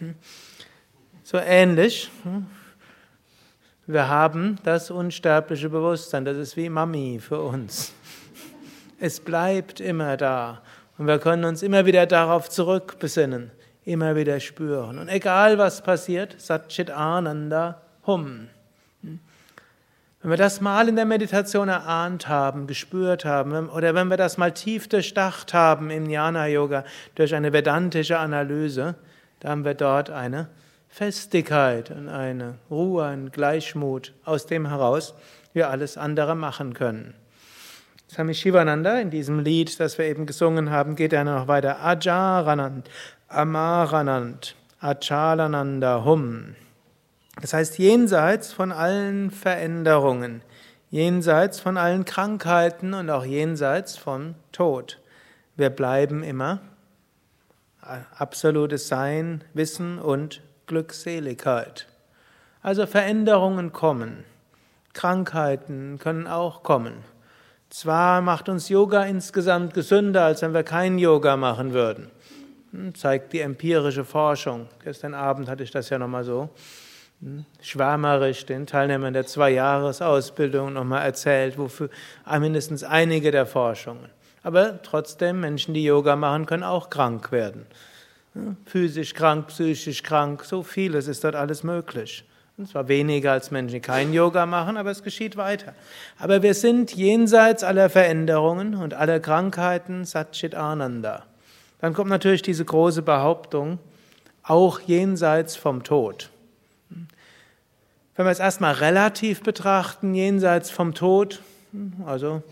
So 1.22 1.38
ähnlich. 1.38 2.10
Wir 3.86 4.08
haben 4.08 4.58
das 4.64 4.90
unsterbliche 4.90 5.70
Bewusstsein, 5.70 6.24
das 6.24 6.36
ist 6.36 6.56
wie 6.56 6.68
Mami 6.68 7.20
für 7.20 7.40
uns. 7.40 7.94
Es 8.98 9.20
bleibt 9.20 9.80
immer 9.80 10.16
da 10.16 10.62
und 10.98 11.06
wir 11.06 11.18
können 11.18 11.44
uns 11.44 11.62
immer 11.62 11.86
wieder 11.86 12.04
darauf 12.04 12.50
zurückbesinnen, 12.50 13.50
immer 13.86 14.16
wieder 14.16 14.38
spüren. 14.40 14.98
Und 14.98 15.08
egal 15.08 15.56
was 15.56 15.80
passiert, 15.80 16.38
Satchit 16.38 16.90
Ananda 16.90 17.80
Hum. 18.06 18.48
Wenn 19.02 20.30
wir 20.30 20.36
das 20.36 20.60
mal 20.60 20.88
in 20.88 20.96
der 20.96 21.04
Meditation 21.04 21.68
erahnt 21.68 22.28
haben, 22.28 22.66
gespürt 22.66 23.24
haben, 23.24 23.68
oder 23.68 23.94
wenn 23.94 24.08
wir 24.08 24.16
das 24.16 24.38
mal 24.38 24.52
tief 24.52 24.88
durchdacht 24.88 25.54
haben 25.54 25.90
im 25.90 26.08
Jnana-Yoga 26.08 26.84
durch 27.14 27.34
eine 27.34 27.52
vedantische 27.52 28.18
Analyse, 28.18 28.96
da 29.40 29.50
haben 29.50 29.64
wir 29.64 29.74
dort 29.74 30.10
eine 30.10 30.48
Festigkeit 30.88 31.90
und 31.90 32.08
eine 32.08 32.54
Ruhe, 32.70 33.04
einen 33.04 33.30
Gleichmut, 33.30 34.14
aus 34.24 34.46
dem 34.46 34.68
heraus 34.68 35.14
wir 35.52 35.70
alles 35.70 35.96
andere 35.96 36.34
machen 36.34 36.74
können. 36.74 37.14
Swami 38.10 38.34
Shivananda 38.34 38.98
in 38.98 39.10
diesem 39.10 39.40
Lied, 39.40 39.78
das 39.80 39.98
wir 39.98 40.06
eben 40.06 40.26
gesungen 40.26 40.70
haben, 40.70 40.94
geht 40.94 41.12
er 41.12 41.24
noch 41.24 41.48
weiter. 41.48 41.84
Ajaranand, 41.84 42.88
Amaranand, 43.28 44.54
Achalananda 44.80 46.04
Hum. 46.04 46.54
Das 47.40 47.52
heißt, 47.52 47.78
jenseits 47.78 48.52
von 48.52 48.70
allen 48.70 49.32
Veränderungen, 49.32 50.42
jenseits 50.90 51.58
von 51.58 51.76
allen 51.76 52.04
Krankheiten 52.04 52.94
und 52.94 53.10
auch 53.10 53.24
jenseits 53.24 53.96
vom 53.96 54.36
Tod. 54.52 55.00
Wir 55.56 55.70
bleiben 55.70 56.22
immer 56.22 56.60
absolutes 58.16 58.88
Sein, 58.88 59.42
Wissen 59.54 59.98
und 59.98 60.42
Glückseligkeit. 60.66 61.88
Also 62.62 62.86
Veränderungen 62.86 63.72
kommen. 63.72 64.24
Krankheiten 64.92 65.98
können 65.98 66.26
auch 66.26 66.62
kommen. 66.62 67.04
Zwar 67.70 68.22
macht 68.22 68.48
uns 68.48 68.68
Yoga 68.68 69.02
insgesamt 69.02 69.74
gesünder, 69.74 70.24
als 70.24 70.42
wenn 70.42 70.54
wir 70.54 70.62
kein 70.62 70.98
Yoga 70.98 71.36
machen 71.36 71.72
würden. 71.72 72.10
Hm, 72.76 72.94
zeigt 72.94 73.32
die 73.32 73.40
empirische 73.40 74.04
Forschung. 74.04 74.68
Gestern 74.84 75.14
Abend 75.14 75.48
hatte 75.48 75.62
ich 75.62 75.70
das 75.70 75.88
ja 75.88 75.98
nochmal 75.98 76.24
so 76.24 76.50
schwärmerisch 77.62 78.44
den 78.44 78.66
Teilnehmern 78.66 79.14
der 79.14 79.26
Zwei-Jahres-Ausbildung 79.26 80.74
nochmal 80.74 81.06
erzählt, 81.06 81.56
wofür 81.56 81.88
mindestens 82.38 82.84
einige 82.84 83.30
der 83.30 83.46
Forschungen. 83.46 84.10
Aber 84.42 84.82
trotzdem, 84.82 85.40
Menschen, 85.40 85.72
die 85.72 85.82
Yoga 85.82 86.14
machen, 86.14 86.44
können 86.44 86.62
auch 86.62 86.90
krank 86.90 87.32
werden. 87.32 87.64
Physisch 88.66 89.14
krank, 89.14 89.46
psychisch 89.46 90.02
krank, 90.02 90.44
so 90.44 90.62
vieles 90.62 91.08
ist 91.08 91.24
dort 91.24 91.36
alles 91.36 91.62
möglich. 91.62 92.22
Und 92.58 92.68
zwar 92.68 92.86
weniger 92.86 93.32
als 93.32 93.50
Menschen, 93.50 93.76
die 93.76 93.80
kein 93.80 94.12
Yoga 94.12 94.44
machen, 94.44 94.76
aber 94.76 94.90
es 94.90 95.02
geschieht 95.02 95.38
weiter. 95.38 95.72
Aber 96.18 96.42
wir 96.42 96.52
sind 96.52 96.94
jenseits 96.94 97.64
aller 97.64 97.88
Veränderungen 97.88 98.74
und 98.74 98.92
aller 98.92 99.20
Krankheiten 99.20 100.04
Satchit 100.04 100.54
Ananda. 100.54 101.24
Dann 101.80 101.94
kommt 101.94 102.10
natürlich 102.10 102.42
diese 102.42 102.64
große 102.64 103.02
Behauptung, 103.02 103.78
auch 104.42 104.80
jenseits 104.80 105.56
vom 105.56 105.82
Tod. 105.82 106.30
Wenn 106.88 108.24
wir 108.24 108.30
es 108.30 108.38
erstmal 108.38 108.74
relativ 108.74 109.42
betrachten, 109.42 110.14
jenseits 110.14 110.70
vom 110.70 110.94
Tod, 110.94 111.42
also 112.06 112.42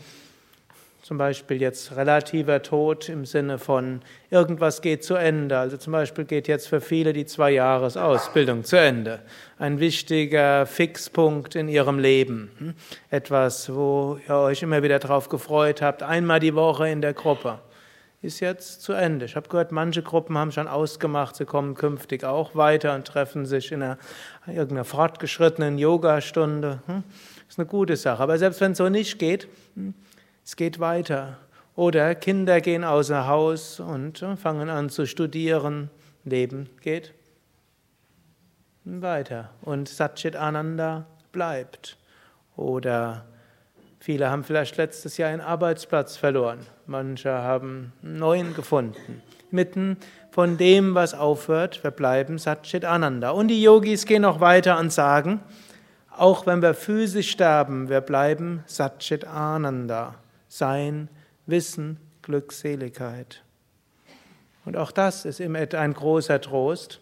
zum 1.01 1.19
Beispiel 1.19 1.61
jetzt 1.61 1.97
relativer 1.97 2.63
Tod 2.63 3.11
im 3.11 3.27
Sinne 3.27 3.59
von 3.59 4.01
irgendwas 4.31 4.81
geht 4.81 5.05
zu 5.05 5.15
Ende. 5.15 5.59
Also 5.59 5.77
zum 5.77 5.93
Beispiel 5.93 6.25
geht 6.25 6.49
jetzt 6.49 6.67
für 6.67 6.81
viele 6.81 7.13
die 7.13 7.27
zwei 7.27 7.51
Jahres 7.51 7.99
Ausbildung 7.99 8.65
zu 8.65 8.81
Ende. 8.81 9.21
Ein 9.59 9.81
wichtiger 9.81 10.65
Fixpunkt 10.65 11.57
in 11.57 11.69
ihrem 11.69 11.99
Leben. 11.99 12.75
Etwas, 13.11 13.75
wo 13.75 14.19
ihr 14.27 14.35
euch 14.35 14.63
immer 14.63 14.83
wieder 14.83 14.99
darauf 14.99 15.29
gefreut 15.29 15.83
habt, 15.83 16.03
einmal 16.03 16.41
die 16.41 16.55
Woche 16.55 16.89
in 16.89 17.03
der 17.03 17.13
Gruppe 17.13 17.59
ist 18.25 18.41
jetzt 18.41 18.83
zu 18.83 18.93
Ende. 18.93 19.27
Ich 19.27 19.37
habe 19.37 19.49
gehört, 19.49 19.71
manche 19.71 20.03
Gruppen 20.03 20.37
haben 20.37 20.51
schon 20.51 20.67
ausgemacht, 20.67 21.37
sie 21.37 21.45
kommen 21.45 21.75
künftig 21.75 22.25
auch 22.25 22.55
weiter 22.55 22.95
und 22.95 23.07
treffen 23.07 23.47
sich 23.47 23.71
in 23.71 23.83
einer, 23.83 23.99
irgendeiner 24.47 24.85
fortgeschrittenen 24.85 25.79
Yogastunde. 25.79 26.81
Hm? 26.87 27.05
Ist 27.49 27.59
eine 27.59 27.67
gute 27.67 27.97
Sache. 27.97 28.23
Aber 28.23 28.39
selbst 28.39 28.61
wenn 28.61 28.73
es 28.73 28.79
so 28.79 28.89
nicht 28.89 29.19
geht, 29.19 29.49
hm, 29.75 29.95
es 30.45 30.57
geht 30.57 30.81
weiter. 30.81 31.39
Oder 31.77 32.15
Kinder 32.15 32.61
gehen 32.61 32.85
außer 32.85 33.27
Haus 33.29 33.79
und 33.79 34.21
hm, 34.21 34.37
fangen 34.37 34.71
an 34.71 34.91
zu 34.91 35.07
studieren. 35.07 35.91
Leben 36.25 36.71
geht 36.81 37.13
weiter. 38.85 39.51
Und 39.63 39.89
Satchit 39.89 40.37
Ananda 40.37 41.07
bleibt. 41.33 41.99
Oder 42.57 43.25
Viele 44.05 44.29
haben 44.29 44.45
vielleicht 44.45 44.77
letztes 44.77 45.17
Jahr 45.17 45.31
einen 45.31 45.41
Arbeitsplatz 45.41 46.19
verloren. 46.19 46.59
Manche 46.87 47.33
haben 47.33 47.93
einen 48.03 48.19
neuen 48.19 48.55
gefunden. 48.55 49.23
Mitten 49.51 49.97
von 50.31 50.59
dem, 50.59 50.95
was 50.95 51.15
aufhört, 51.15 51.83
wir 51.83 51.91
bleiben 51.91 52.39
Satchit 52.39 52.85
Ananda. 52.85 53.31
Und 53.31 53.49
die 53.49 53.63
Yogis 53.63 54.05
gehen 54.05 54.23
noch 54.23 54.41
weiter 54.41 54.79
und 54.79 54.93
sagen, 54.93 55.41
auch 56.11 56.47
wenn 56.47 56.61
wir 56.61 56.75
physisch 56.75 57.31
sterben, 57.31 57.89
wir 57.89 58.01
bleiben 58.01 58.63
Satchit 58.67 59.25
Ananda. 59.25 60.17
Sein, 60.49 61.09
Wissen, 61.47 61.99
Glückseligkeit. 62.23 63.43
Und 64.65 64.77
auch 64.77 64.93
das 64.93 65.25
ist 65.25 65.41
immer 65.41 65.61
ein 65.75 65.95
großer 65.95 66.41
Trost, 66.41 67.01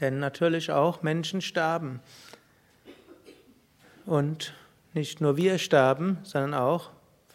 denn 0.00 0.18
natürlich 0.18 0.70
auch 0.70 1.02
Menschen 1.02 1.40
sterben. 1.40 2.00
Und 4.06 4.54
nicht 4.92 5.20
nur 5.20 5.36
wir 5.36 5.58
sterben, 5.58 6.18
sondern 6.22 6.54
auch 6.54 6.90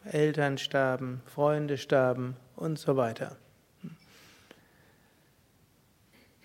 Eltern 0.05 0.57
sterben, 0.57 1.21
Freunde 1.25 1.77
sterben 1.77 2.35
und 2.55 2.79
so 2.79 2.97
weiter. 2.97 3.35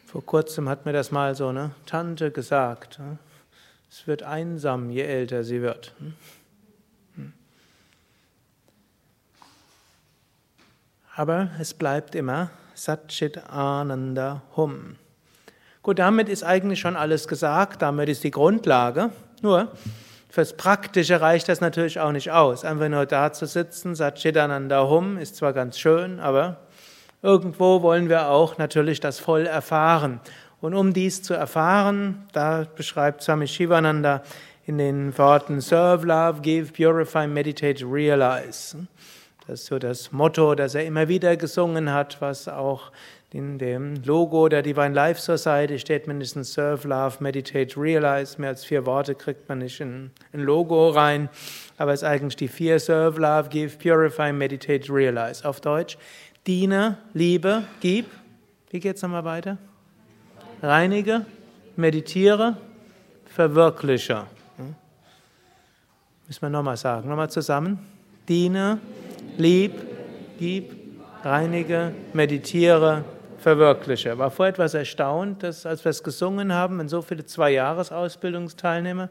Vor 0.06 0.24
kurzem 0.24 0.68
hat 0.68 0.86
mir 0.86 0.92
das 0.92 1.10
mal 1.10 1.34
so 1.34 1.48
eine 1.48 1.72
Tante 1.86 2.30
gesagt. 2.30 3.00
Es 3.90 4.06
wird 4.06 4.22
einsam, 4.22 4.90
je 4.90 5.02
älter 5.02 5.44
sie 5.44 5.60
wird. 5.60 5.92
Aber 11.16 11.50
es 11.60 11.74
bleibt 11.74 12.14
immer 12.14 12.50
Satchit 12.74 13.38
Ananda 13.48 14.42
Hum. 14.56 14.96
Gut, 15.82 15.98
damit 15.98 16.28
ist 16.28 16.42
eigentlich 16.42 16.80
schon 16.80 16.96
alles 16.96 17.28
gesagt, 17.28 17.82
damit 17.82 18.08
ist 18.08 18.24
die 18.24 18.30
Grundlage. 18.30 19.10
Nur, 19.42 19.70
Fürs 20.34 20.54
Praktische 20.54 21.20
reicht 21.20 21.48
das 21.48 21.60
natürlich 21.60 22.00
auch 22.00 22.10
nicht 22.10 22.32
aus. 22.32 22.64
Einfach 22.64 22.88
nur 22.88 23.06
da 23.06 23.32
zu 23.32 23.46
sitzen, 23.46 23.94
Satchitananda 23.94 24.88
Hum, 24.88 25.16
ist 25.16 25.36
zwar 25.36 25.52
ganz 25.52 25.78
schön, 25.78 26.18
aber 26.18 26.56
irgendwo 27.22 27.82
wollen 27.82 28.08
wir 28.08 28.30
auch 28.30 28.58
natürlich 28.58 28.98
das 28.98 29.20
voll 29.20 29.46
erfahren. 29.46 30.18
Und 30.60 30.74
um 30.74 30.92
dies 30.92 31.22
zu 31.22 31.34
erfahren, 31.34 32.26
da 32.32 32.66
beschreibt 32.74 33.22
Swami 33.22 33.46
Shivananda 33.46 34.24
in 34.66 34.78
den 34.78 35.16
Worten 35.16 35.60
Serve, 35.60 36.04
Love, 36.04 36.40
Give, 36.40 36.72
Purify, 36.72 37.28
Meditate, 37.28 37.84
Realize. 37.84 38.76
Das 39.46 39.60
ist 39.60 39.66
so 39.66 39.78
das 39.78 40.10
Motto, 40.10 40.56
das 40.56 40.74
er 40.74 40.84
immer 40.84 41.06
wieder 41.06 41.36
gesungen 41.36 41.92
hat, 41.92 42.20
was 42.20 42.48
auch 42.48 42.90
in 43.34 43.58
dem 43.58 43.96
Logo 44.04 44.48
der 44.48 44.62
Divine 44.62 44.94
Life 44.94 45.20
Society 45.20 45.80
steht 45.80 46.06
mindestens 46.06 46.54
Serve, 46.54 46.86
Love, 46.86 47.16
Meditate, 47.18 47.76
Realize. 47.76 48.40
Mehr 48.40 48.50
als 48.50 48.64
vier 48.64 48.86
Worte 48.86 49.16
kriegt 49.16 49.48
man 49.48 49.58
nicht 49.58 49.80
in 49.80 50.12
ein 50.32 50.38
Logo 50.38 50.90
rein. 50.90 51.28
Aber 51.76 51.92
es 51.92 52.02
ist 52.02 52.08
eigentlich 52.08 52.36
die 52.36 52.46
vier 52.46 52.78
Serve, 52.78 53.20
Love, 53.20 53.48
Give, 53.48 53.76
Purify, 53.76 54.32
Meditate, 54.32 54.88
Realize. 54.88 55.44
Auf 55.44 55.60
Deutsch. 55.60 55.98
Diene, 56.46 56.98
liebe, 57.12 57.64
gib. 57.80 58.06
Wie 58.70 58.78
geht 58.78 58.96
es 58.96 59.02
nochmal 59.02 59.24
weiter? 59.24 59.58
Reinige, 60.62 61.26
meditiere, 61.74 62.56
verwirkliche. 63.26 64.28
Hm? 64.58 64.76
Müssen 66.28 66.42
wir 66.42 66.50
nochmal 66.50 66.76
sagen. 66.76 67.08
Nochmal 67.08 67.30
zusammen. 67.30 67.80
Diene, 68.28 68.78
lieb, 69.38 69.72
gib, 70.38 70.72
reinige, 71.24 71.92
meditiere, 72.12 73.02
verwirkliche. 73.44 74.18
War 74.18 74.30
vor 74.30 74.46
etwas 74.46 74.74
erstaunt, 74.74 75.42
dass 75.42 75.66
als 75.66 75.84
wir 75.84 75.90
es 75.90 76.02
gesungen 76.02 76.52
haben, 76.52 76.78
wenn 76.78 76.88
so 76.88 77.02
viele 77.02 77.26
Zwei-Jahres-Ausbildungsteilnehmer, 77.26 79.10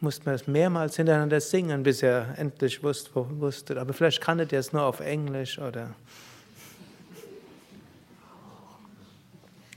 mussten 0.00 0.26
wir 0.26 0.34
es 0.34 0.46
mehrmals 0.46 0.96
hintereinander 0.96 1.40
singen, 1.40 1.82
bis 1.82 2.02
er 2.02 2.34
endlich 2.36 2.82
wusste. 2.84 3.80
Aber 3.80 3.92
vielleicht 3.94 4.20
kanntet 4.20 4.52
ihr 4.52 4.58
es 4.58 4.72
nur 4.72 4.82
auf 4.82 5.00
Englisch 5.00 5.58
oder. 5.58 5.94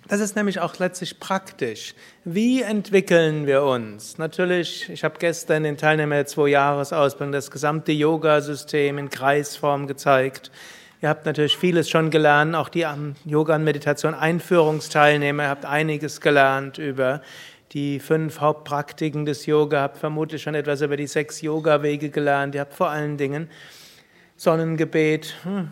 Das 0.08 0.20
ist 0.20 0.36
nämlich 0.36 0.60
auch 0.60 0.78
letztlich 0.78 1.20
praktisch. 1.20 1.96
Wie 2.26 2.62
entwickeln 2.62 3.48
wir 3.48 3.64
uns? 3.64 4.18
Natürlich, 4.18 4.90
ich 4.90 5.04
habe 5.04 5.18
gestern 5.18 5.64
den 5.64 5.78
Teilnehmern 5.78 6.18
der 6.18 6.26
Zwei-Jahres-Ausbildung 6.28 7.32
das 7.32 7.50
gesamte 7.50 7.92
Yoga-System 7.92 8.98
in 8.98 9.10
Kreisform 9.10 9.88
gezeigt. 9.88 10.52
Ihr 11.06 11.10
habt 11.10 11.28
natürlich 11.28 11.56
vieles 11.56 11.88
schon 11.88 12.10
gelernt, 12.10 12.56
auch 12.56 12.68
die 12.68 12.84
Yoga 13.26 13.56
und 13.56 13.64
Meditation 13.64 14.16
Einführungsteilnehmer, 14.16 15.44
ihr 15.44 15.50
habt 15.50 15.64
einiges 15.64 16.20
gelernt 16.20 16.80
über 16.80 17.22
die 17.74 18.00
fünf 18.00 18.40
Hauptpraktiken 18.40 19.24
des 19.24 19.46
Yoga, 19.46 19.82
habt 19.82 19.98
vermutlich 19.98 20.42
schon 20.42 20.56
etwas 20.56 20.82
über 20.82 20.98
die 20.98 21.06
sechs 21.06 21.42
Yoga-Wege 21.42 22.10
gelernt. 22.10 22.56
Ihr 22.56 22.62
habt 22.62 22.74
vor 22.74 22.90
allen 22.90 23.18
Dingen 23.18 23.52
Sonnengebet. 24.36 25.36
Hm. 25.44 25.70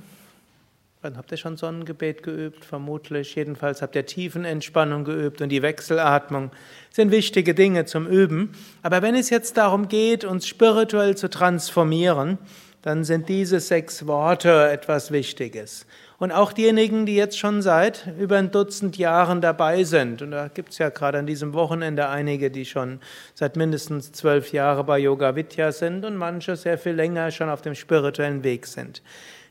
Wann 1.01 1.17
habt 1.17 1.31
ihr 1.31 1.37
schon 1.37 1.57
Sonnengebet 1.57 2.21
geübt? 2.21 2.63
Vermutlich. 2.63 3.33
Jedenfalls 3.33 3.81
habt 3.81 3.95
ihr 3.95 4.05
Tiefenentspannung 4.05 5.03
geübt 5.03 5.41
und 5.41 5.49
die 5.49 5.63
Wechselatmung 5.63 6.51
sind 6.91 7.09
wichtige 7.09 7.55
Dinge 7.55 7.85
zum 7.85 8.05
Üben. 8.05 8.51
Aber 8.83 9.01
wenn 9.01 9.15
es 9.15 9.31
jetzt 9.31 9.57
darum 9.57 9.87
geht, 9.87 10.25
uns 10.25 10.45
spirituell 10.45 11.17
zu 11.17 11.27
transformieren, 11.27 12.37
dann 12.83 13.05
sind 13.05 13.29
diese 13.29 13.61
sechs 13.61 14.05
Worte 14.07 14.69
etwas 14.69 15.11
Wichtiges. 15.11 15.87
Und 16.19 16.31
auch 16.31 16.53
diejenigen, 16.53 17.05
die 17.05 17.15
jetzt 17.15 17.39
schon 17.39 17.61
seit 17.61 18.07
über 18.19 18.37
ein 18.37 18.51
Dutzend 18.51 18.97
Jahren 18.97 19.41
dabei 19.41 19.85
sind, 19.85 20.21
und 20.21 20.31
da 20.31 20.49
gibt 20.49 20.73
es 20.73 20.77
ja 20.77 20.89
gerade 20.89 21.17
an 21.17 21.25
diesem 21.25 21.53
Wochenende 21.53 22.09
einige, 22.09 22.51
die 22.51 22.65
schon 22.65 22.99
seit 23.33 23.55
mindestens 23.55 24.11
zwölf 24.11 24.51
Jahren 24.51 24.85
bei 24.85 24.99
Yoga 24.99 25.35
Vidya 25.35 25.71
sind 25.71 26.03
und 26.03 26.17
manche 26.17 26.55
sehr 26.57 26.77
viel 26.77 26.93
länger 26.93 27.31
schon 27.31 27.49
auf 27.49 27.61
dem 27.61 27.73
spirituellen 27.73 28.43
Weg 28.43 28.67
sind. 28.67 29.01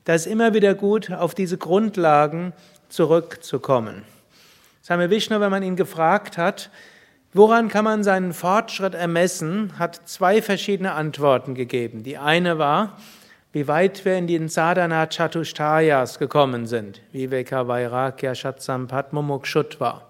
Da 0.04 0.14
ist 0.14 0.26
immer 0.26 0.52
wieder 0.52 0.74
gut, 0.74 1.10
auf 1.10 1.34
diese 1.34 1.56
Grundlagen 1.56 2.52
zurückzukommen. 2.88 4.02
Swami 4.84 5.08
Vishnu, 5.08 5.40
wenn 5.40 5.50
man 5.50 5.62
ihn 5.62 5.76
gefragt 5.76 6.36
hat, 6.36 6.70
woran 7.32 7.68
kann 7.68 7.84
man 7.84 8.04
seinen 8.04 8.34
Fortschritt 8.34 8.94
ermessen, 8.94 9.78
hat 9.78 10.02
zwei 10.06 10.42
verschiedene 10.42 10.92
Antworten 10.92 11.54
gegeben. 11.54 12.02
Die 12.02 12.18
eine 12.18 12.58
war, 12.58 12.98
wie 13.52 13.68
weit 13.68 14.04
wir 14.04 14.16
in 14.16 14.26
den 14.26 14.48
Sadhana 14.48 15.06
Chatushtayas 15.06 16.18
gekommen 16.18 16.66
sind. 16.66 17.00
Viveka 17.12 17.68
Vairagya 17.68 18.34
Shatsampat 18.34 19.12
Mumukshutva. 19.12 20.02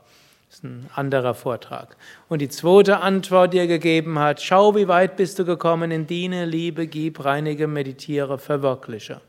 Das 0.49 0.59
ist 0.59 0.65
ein 0.65 0.89
anderer 0.95 1.35
Vortrag. 1.35 1.97
Und 2.29 2.41
die 2.41 2.49
zweite 2.49 2.99
Antwort, 3.01 3.53
die 3.55 3.59
er 3.59 3.67
gegeben 3.67 4.19
hat, 4.19 4.41
schau, 4.43 4.77
wie 4.77 4.87
weit 4.87 5.17
bist 5.17 5.39
du 5.39 5.45
gekommen 5.45 5.91
in 5.91 6.07
Diene, 6.07 6.45
Liebe, 6.45 6.87
Gib, 6.87 7.25
Reinige, 7.25 7.67
Meditiere, 7.67 8.39
Verwirkliche. 8.39 9.21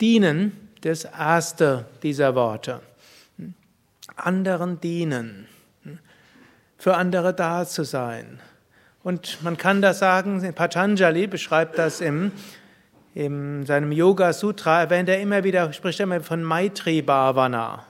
Dienen, 0.00 0.68
das 0.82 1.04
erste 1.04 1.86
dieser 2.02 2.34
Worte. 2.34 2.80
Anderen 4.16 4.80
dienen. 4.80 5.46
Für 6.76 6.96
andere 6.96 7.34
da 7.34 7.64
zu 7.66 7.84
sein. 7.84 8.40
Und 9.02 9.42
man 9.42 9.56
kann 9.56 9.80
das 9.80 9.98
sagen, 10.00 10.52
Patanjali 10.54 11.26
beschreibt 11.26 11.78
das 11.78 12.00
im 12.00 12.32
in 13.14 13.66
seinem 13.66 13.90
Yoga 13.90 14.32
Sutra 14.32 14.82
erwähnt 14.82 15.08
er 15.08 15.20
immer 15.20 15.42
wieder, 15.42 15.72
spricht 15.72 15.98
er 16.00 16.04
immer 16.04 16.20
von 16.20 16.44
Maitri 16.44 17.02
Bhavana. 17.02 17.84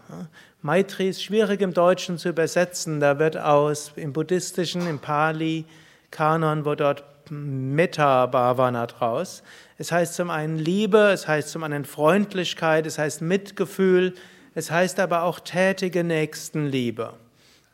Maitri 0.63 1.11
ist 1.11 1.23
schwierig 1.23 1.61
im 1.61 1.75
Deutschen 1.75 2.17
zu 2.17 2.31
übersetzen. 2.31 3.01
Da 3.01 3.19
wird 3.19 3.37
aus 3.37 3.93
im 3.97 4.13
buddhistischen, 4.13 4.87
im 4.87 4.99
Pali 4.99 5.65
Kanon, 6.11 6.65
wo 6.65 6.75
dort 6.75 7.05
Metta 7.31 8.27
Bhavana 8.27 8.87
draus. 8.87 9.43
Es 9.79 9.93
heißt 9.93 10.15
zum 10.15 10.31
einen 10.31 10.59
Liebe, 10.59 11.11
es 11.13 11.29
heißt 11.29 11.51
zum 11.51 11.65
anderen 11.65 11.85
Freundlichkeit, 11.85 12.87
es 12.87 12.99
heißt 12.99 13.23
Mitgefühl, 13.23 14.15
es 14.55 14.71
heißt 14.71 15.01
aber 15.01 15.23
auch 15.23 15.41
tätige 15.41 16.03
Nächstenliebe. 16.03 17.13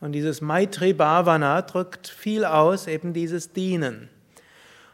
Und 0.01 0.13
dieses 0.13 0.41
Maitri 0.41 0.93
Bhavana 0.93 1.63
drückt 1.63 2.09
viel 2.09 2.45
aus, 2.45 2.87
eben 2.87 3.13
dieses 3.13 3.53
Dienen. 3.53 4.09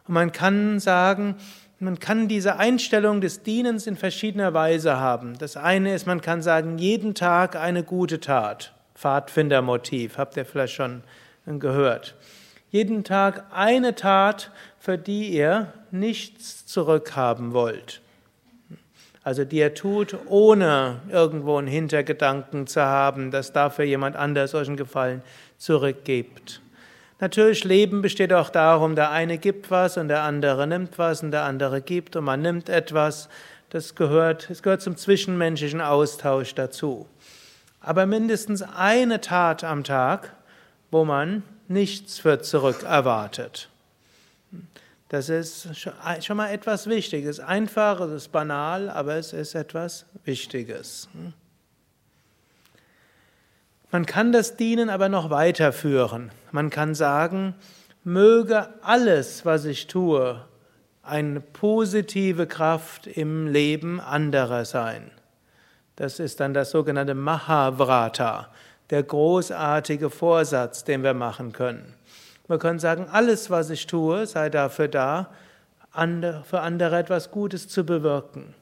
Und 0.06 0.14
man 0.14 0.32
kann 0.32 0.80
sagen, 0.80 1.36
man 1.82 1.98
kann 1.98 2.28
diese 2.28 2.58
Einstellung 2.58 3.20
des 3.20 3.42
Dienens 3.42 3.88
in 3.88 3.96
verschiedener 3.96 4.54
Weise 4.54 4.98
haben. 4.98 5.36
Das 5.38 5.56
eine 5.56 5.94
ist, 5.94 6.06
man 6.06 6.20
kann 6.20 6.40
sagen, 6.40 6.78
jeden 6.78 7.14
Tag 7.14 7.56
eine 7.56 7.82
gute 7.82 8.20
Tat. 8.20 8.72
Pfadfindermotiv, 8.94 10.16
habt 10.16 10.36
ihr 10.36 10.44
vielleicht 10.44 10.74
schon 10.74 11.02
gehört. 11.44 12.14
Jeden 12.70 13.02
Tag 13.02 13.46
eine 13.52 13.96
Tat, 13.96 14.52
für 14.78 14.96
die 14.96 15.30
ihr 15.30 15.72
nichts 15.90 16.66
zurückhaben 16.66 17.52
wollt. 17.52 18.00
Also 19.24 19.44
die 19.44 19.58
ihr 19.58 19.74
tut, 19.74 20.16
ohne 20.26 21.00
irgendwo 21.10 21.56
einen 21.56 21.66
Hintergedanken 21.66 22.68
zu 22.68 22.80
haben, 22.80 23.32
dass 23.32 23.52
dafür 23.52 23.84
jemand 23.84 24.14
anders 24.14 24.54
euch 24.54 24.68
einen 24.68 24.76
Gefallen 24.76 25.22
zurückgibt. 25.58 26.61
Natürlich, 27.22 27.62
Leben 27.62 28.02
besteht 28.02 28.32
auch 28.32 28.50
darum, 28.50 28.96
der 28.96 29.12
eine 29.12 29.38
gibt 29.38 29.70
was 29.70 29.96
und 29.96 30.08
der 30.08 30.22
andere 30.22 30.66
nimmt 30.66 30.98
was 30.98 31.22
und 31.22 31.30
der 31.30 31.44
andere 31.44 31.80
gibt 31.80 32.16
und 32.16 32.24
man 32.24 32.42
nimmt 32.42 32.68
etwas. 32.68 33.28
Das 33.70 33.94
gehört, 33.94 34.50
es 34.50 34.60
gehört 34.60 34.82
zum 34.82 34.96
zwischenmenschlichen 34.96 35.80
Austausch 35.80 36.52
dazu. 36.56 37.06
Aber 37.80 38.06
mindestens 38.06 38.62
eine 38.62 39.20
Tat 39.20 39.62
am 39.62 39.84
Tag, 39.84 40.34
wo 40.90 41.04
man 41.04 41.44
nichts 41.68 42.18
für 42.18 42.40
zurück 42.40 42.82
erwartet. 42.82 43.68
Das 45.08 45.28
ist 45.28 45.68
schon 46.22 46.36
mal 46.36 46.50
etwas 46.50 46.88
Wichtiges. 46.88 47.38
Einfach, 47.38 48.00
es 48.00 48.10
ist 48.10 48.32
banal, 48.32 48.90
aber 48.90 49.14
es 49.14 49.32
ist 49.32 49.54
etwas 49.54 50.06
Wichtiges. 50.24 51.08
Man 53.92 54.06
kann 54.06 54.32
das 54.32 54.56
Dienen 54.56 54.88
aber 54.88 55.10
noch 55.10 55.28
weiterführen. 55.28 56.30
Man 56.50 56.70
kann 56.70 56.94
sagen, 56.94 57.54
möge 58.04 58.70
alles, 58.80 59.44
was 59.44 59.66
ich 59.66 59.86
tue, 59.86 60.42
eine 61.02 61.42
positive 61.42 62.46
Kraft 62.46 63.06
im 63.06 63.46
Leben 63.46 64.00
anderer 64.00 64.64
sein. 64.64 65.10
Das 65.96 66.20
ist 66.20 66.40
dann 66.40 66.54
das 66.54 66.70
sogenannte 66.70 67.14
Mahavrata, 67.14 68.48
der 68.88 69.02
großartige 69.02 70.08
Vorsatz, 70.08 70.84
den 70.84 71.02
wir 71.02 71.12
machen 71.12 71.52
können. 71.52 71.92
Wir 72.48 72.58
können 72.58 72.78
sagen, 72.78 73.08
alles, 73.12 73.50
was 73.50 73.68
ich 73.68 73.86
tue, 73.86 74.26
sei 74.26 74.48
dafür 74.48 74.88
da, 74.88 75.28
für 76.44 76.60
andere 76.60 76.98
etwas 76.98 77.30
Gutes 77.30 77.68
zu 77.68 77.84
bewirken. 77.84 78.54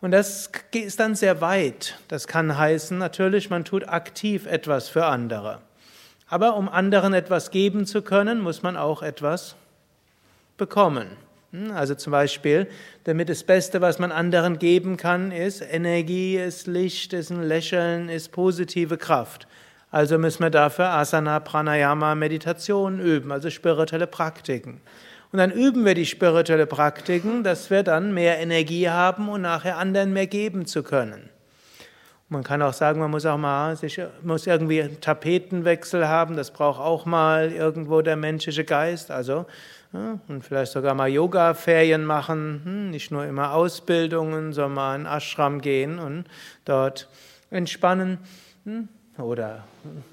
Und 0.00 0.12
das 0.12 0.50
ist 0.72 1.00
dann 1.00 1.14
sehr 1.14 1.40
weit. 1.40 1.98
Das 2.06 2.28
kann 2.28 2.56
heißen, 2.56 2.96
natürlich, 2.98 3.50
man 3.50 3.64
tut 3.64 3.88
aktiv 3.88 4.46
etwas 4.46 4.88
für 4.88 5.06
andere. 5.06 5.60
Aber 6.28 6.56
um 6.56 6.68
anderen 6.68 7.14
etwas 7.14 7.50
geben 7.50 7.86
zu 7.86 8.02
können, 8.02 8.40
muss 8.40 8.62
man 8.62 8.76
auch 8.76 9.02
etwas 9.02 9.56
bekommen. 10.56 11.08
Hm, 11.52 11.72
also 11.72 11.94
zum 11.94 12.10
Beispiel, 12.10 12.68
damit 13.04 13.28
das 13.28 13.42
Beste, 13.42 13.80
was 13.80 13.98
man 13.98 14.12
anderen 14.12 14.58
geben 14.58 14.96
kann, 14.96 15.32
ist 15.32 15.62
Energie, 15.62 16.36
ist 16.36 16.66
Licht, 16.66 17.12
ist 17.12 17.30
ein 17.30 17.42
Lächeln, 17.42 18.08
ist 18.08 18.30
positive 18.30 18.98
Kraft. 18.98 19.48
Also 19.90 20.18
müssen 20.18 20.42
wir 20.42 20.50
dafür 20.50 20.90
Asana, 20.90 21.40
Pranayama, 21.40 22.14
Meditation 22.14 23.00
üben, 23.00 23.32
also 23.32 23.48
spirituelle 23.48 24.06
Praktiken. 24.06 24.82
Und 25.30 25.38
dann 25.38 25.50
üben 25.50 25.84
wir 25.84 25.94
die 25.94 26.06
spirituelle 26.06 26.66
Praktiken, 26.66 27.44
dass 27.44 27.70
wir 27.70 27.82
dann 27.82 28.14
mehr 28.14 28.38
Energie 28.38 28.88
haben 28.88 29.28
und 29.28 29.42
nachher 29.42 29.76
anderen 29.76 30.12
mehr 30.12 30.26
geben 30.26 30.64
zu 30.64 30.82
können. 30.82 31.28
Man 32.30 32.44
kann 32.44 32.60
auch 32.60 32.74
sagen, 32.74 33.00
man 33.00 33.10
muss 33.10 33.24
auch 33.24 33.38
mal 33.38 33.74
sich, 33.76 34.00
muss 34.22 34.46
irgendwie 34.46 34.82
einen 34.82 35.00
Tapetenwechsel 35.00 36.08
haben. 36.08 36.36
Das 36.36 36.50
braucht 36.50 36.78
auch 36.78 37.06
mal 37.06 37.52
irgendwo 37.52 38.02
der 38.02 38.16
menschliche 38.16 38.64
Geist. 38.64 39.10
Also 39.10 39.46
ja, 39.94 40.18
und 40.28 40.44
vielleicht 40.44 40.72
sogar 40.72 40.92
mal 40.94 41.08
Yoga-Ferien 41.08 42.04
machen, 42.04 42.60
hm, 42.64 42.90
nicht 42.90 43.10
nur 43.10 43.24
immer 43.24 43.54
Ausbildungen, 43.54 44.52
sondern 44.52 44.74
mal 44.74 44.96
in 44.96 45.06
Ashram 45.06 45.62
gehen 45.62 45.98
und 45.98 46.24
dort 46.66 47.08
entspannen. 47.50 48.18
Hm, 48.64 48.88
oder 49.16 49.64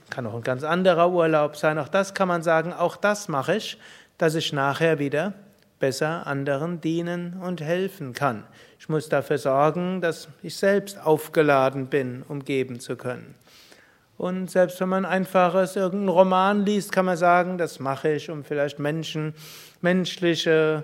kann 0.09 0.25
auch 0.25 0.35
ein 0.35 0.43
ganz 0.43 0.63
anderer 0.63 1.11
Urlaub 1.11 1.57
sein. 1.57 1.77
Auch 1.77 1.89
das 1.89 2.13
kann 2.13 2.29
man 2.29 2.43
sagen. 2.43 2.71
Auch 2.71 2.95
das 2.95 3.27
mache 3.27 3.57
ich 3.57 3.77
dass 4.17 4.35
ich 4.35 4.53
nachher 4.53 4.99
wieder 4.99 5.33
besser 5.79 6.25
anderen 6.25 6.81
dienen 6.81 7.39
und 7.41 7.61
helfen 7.61 8.13
kann. 8.13 8.43
Ich 8.79 8.89
muss 8.89 9.09
dafür 9.09 9.37
sorgen, 9.37 10.01
dass 10.01 10.27
ich 10.41 10.55
selbst 10.55 10.99
aufgeladen 11.03 11.87
bin, 11.87 12.23
um 12.27 12.43
geben 12.43 12.79
zu 12.79 12.95
können. 12.95 13.35
Und 14.17 14.49
selbst 14.49 14.79
wenn 14.79 14.89
man 14.89 15.05
einfaches 15.05 15.75
irgendeinen 15.75 16.09
Roman 16.09 16.65
liest, 16.65 16.91
kann 16.91 17.05
man 17.05 17.17
sagen, 17.17 17.57
das 17.57 17.79
mache 17.79 18.13
ich, 18.13 18.29
um 18.29 18.45
vielleicht 18.45 18.79
Menschen, 18.79 19.33
menschliche 19.81 20.83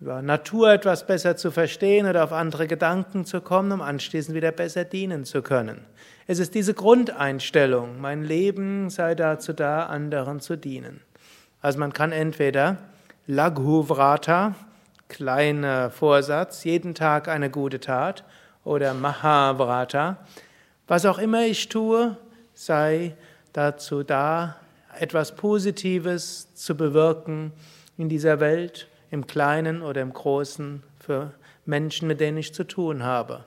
ja, 0.00 0.22
Natur 0.22 0.72
etwas 0.72 1.06
besser 1.06 1.36
zu 1.36 1.50
verstehen 1.50 2.06
oder 2.06 2.22
auf 2.22 2.32
andere 2.32 2.66
Gedanken 2.66 3.24
zu 3.24 3.40
kommen, 3.40 3.72
um 3.72 3.82
anschließend 3.82 4.36
wieder 4.36 4.52
besser 4.52 4.84
dienen 4.84 5.24
zu 5.24 5.42
können. 5.42 5.84
Es 6.26 6.38
ist 6.38 6.54
diese 6.54 6.74
Grundeinstellung, 6.74 8.00
mein 8.00 8.22
Leben 8.22 8.88
sei 8.90 9.16
dazu 9.16 9.52
da, 9.52 9.86
anderen 9.86 10.40
zu 10.40 10.56
dienen. 10.56 11.00
Also 11.62 11.78
man 11.78 11.92
kann 11.92 12.12
entweder 12.12 12.78
Laghu 13.26 13.82
Vrata, 13.82 14.54
kleiner 15.08 15.90
Vorsatz, 15.90 16.64
jeden 16.64 16.94
Tag 16.94 17.28
eine 17.28 17.50
gute 17.50 17.80
Tat, 17.80 18.24
oder 18.64 18.94
Mahavrata, 18.94 20.18
was 20.86 21.06
auch 21.06 21.18
immer 21.18 21.44
ich 21.44 21.68
tue, 21.68 22.16
sei 22.54 23.14
dazu 23.52 24.02
da, 24.02 24.56
etwas 24.98 25.36
Positives 25.36 26.54
zu 26.54 26.76
bewirken 26.76 27.52
in 27.96 28.08
dieser 28.08 28.40
Welt, 28.40 28.88
im 29.10 29.26
Kleinen 29.26 29.82
oder 29.82 30.00
im 30.02 30.12
Großen, 30.12 30.82
für 30.98 31.32
Menschen, 31.64 32.08
mit 32.08 32.20
denen 32.20 32.38
ich 32.38 32.54
zu 32.54 32.64
tun 32.64 33.02
habe. 33.02 33.44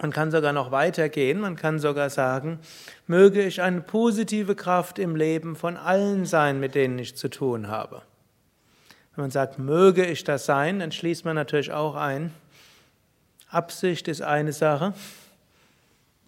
Man 0.00 0.12
kann 0.12 0.30
sogar 0.30 0.54
noch 0.54 0.70
weitergehen, 0.70 1.40
man 1.40 1.56
kann 1.56 1.78
sogar 1.78 2.08
sagen, 2.08 2.58
möge 3.06 3.42
ich 3.42 3.60
eine 3.60 3.82
positive 3.82 4.54
Kraft 4.54 4.98
im 4.98 5.14
Leben 5.14 5.56
von 5.56 5.76
allen 5.76 6.24
sein, 6.24 6.58
mit 6.58 6.74
denen 6.74 6.98
ich 6.98 7.16
zu 7.16 7.28
tun 7.28 7.68
habe. 7.68 8.00
Wenn 9.14 9.24
man 9.24 9.30
sagt, 9.30 9.58
möge 9.58 10.06
ich 10.06 10.24
das 10.24 10.46
sein, 10.46 10.78
dann 10.78 10.90
schließt 10.90 11.26
man 11.26 11.34
natürlich 11.34 11.72
auch 11.72 11.96
ein, 11.96 12.32
Absicht 13.50 14.08
ist 14.08 14.22
eine 14.22 14.52
Sache, 14.52 14.94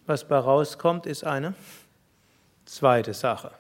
was 0.07 0.25
bei 0.25 0.37
rauskommt, 0.37 1.07
ist 1.07 1.25
eine 1.25 1.55
zweite 2.67 3.15
Sache. 3.15 3.53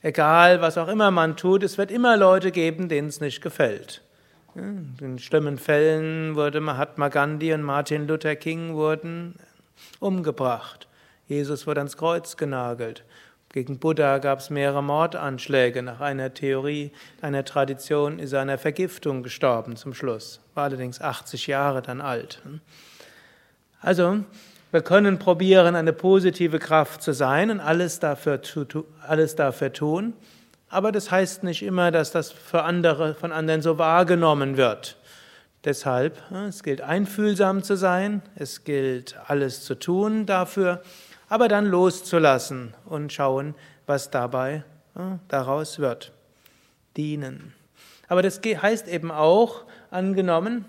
Egal, 0.00 0.62
was 0.62 0.78
auch 0.78 0.88
immer 0.88 1.10
man 1.10 1.36
tut, 1.36 1.62
es 1.64 1.76
wird 1.76 1.90
immer 1.90 2.16
Leute 2.16 2.50
geben, 2.50 2.88
denen 2.88 3.08
es 3.08 3.20
nicht 3.20 3.42
gefällt. 3.42 4.00
In 4.54 5.18
schlimmen 5.18 5.58
Fällen 5.58 6.34
wurde 6.34 6.60
Mahatma 6.60 7.08
Gandhi 7.08 7.52
und 7.52 7.62
Martin 7.62 8.06
Luther 8.06 8.36
King 8.36 8.74
wurden 8.74 9.34
umgebracht. 9.98 10.88
Jesus 11.26 11.66
wurde 11.66 11.80
ans 11.80 11.96
Kreuz 11.96 12.36
genagelt. 12.36 13.04
Gegen 13.52 13.78
Buddha 13.78 14.18
gab 14.18 14.38
es 14.38 14.48
mehrere 14.48 14.82
Mordanschläge. 14.82 15.82
Nach 15.82 16.00
einer 16.00 16.32
Theorie, 16.32 16.92
einer 17.20 17.44
Tradition 17.44 18.20
ist 18.20 18.32
er 18.32 18.42
einer 18.42 18.58
Vergiftung 18.58 19.24
gestorben 19.24 19.74
zum 19.74 19.92
Schluss. 19.92 20.40
War 20.54 20.64
allerdings 20.64 21.00
80 21.00 21.48
Jahre 21.48 21.82
dann 21.82 22.00
alt. 22.00 22.40
Also, 23.80 24.20
wir 24.70 24.82
können 24.82 25.18
probieren, 25.18 25.74
eine 25.74 25.92
positive 25.92 26.60
Kraft 26.60 27.02
zu 27.02 27.12
sein 27.12 27.50
und 27.50 27.58
alles 27.58 27.98
dafür, 27.98 28.40
alles 29.06 29.34
dafür 29.34 29.72
tun. 29.72 30.12
Aber 30.68 30.92
das 30.92 31.10
heißt 31.10 31.42
nicht 31.42 31.64
immer, 31.64 31.90
dass 31.90 32.12
das 32.12 32.30
für 32.30 32.62
andere, 32.62 33.16
von 33.16 33.32
anderen 33.32 33.62
so 33.62 33.78
wahrgenommen 33.78 34.56
wird. 34.56 34.96
Deshalb, 35.64 36.22
es 36.48 36.62
gilt 36.62 36.80
einfühlsam 36.80 37.62
zu 37.62 37.76
sein, 37.76 38.22
es 38.34 38.64
gilt 38.64 39.16
alles 39.26 39.62
zu 39.62 39.74
tun 39.74 40.24
dafür, 40.24 40.82
aber 41.28 41.48
dann 41.48 41.66
loszulassen 41.66 42.74
und 42.86 43.12
schauen, 43.12 43.54
was 43.86 44.10
dabei 44.10 44.64
daraus 45.28 45.78
wird. 45.78 46.12
Dienen. 46.96 47.54
Aber 48.08 48.22
das 48.22 48.40
heißt 48.42 48.88
eben 48.88 49.10
auch, 49.10 49.64
angenommen, 49.90 50.64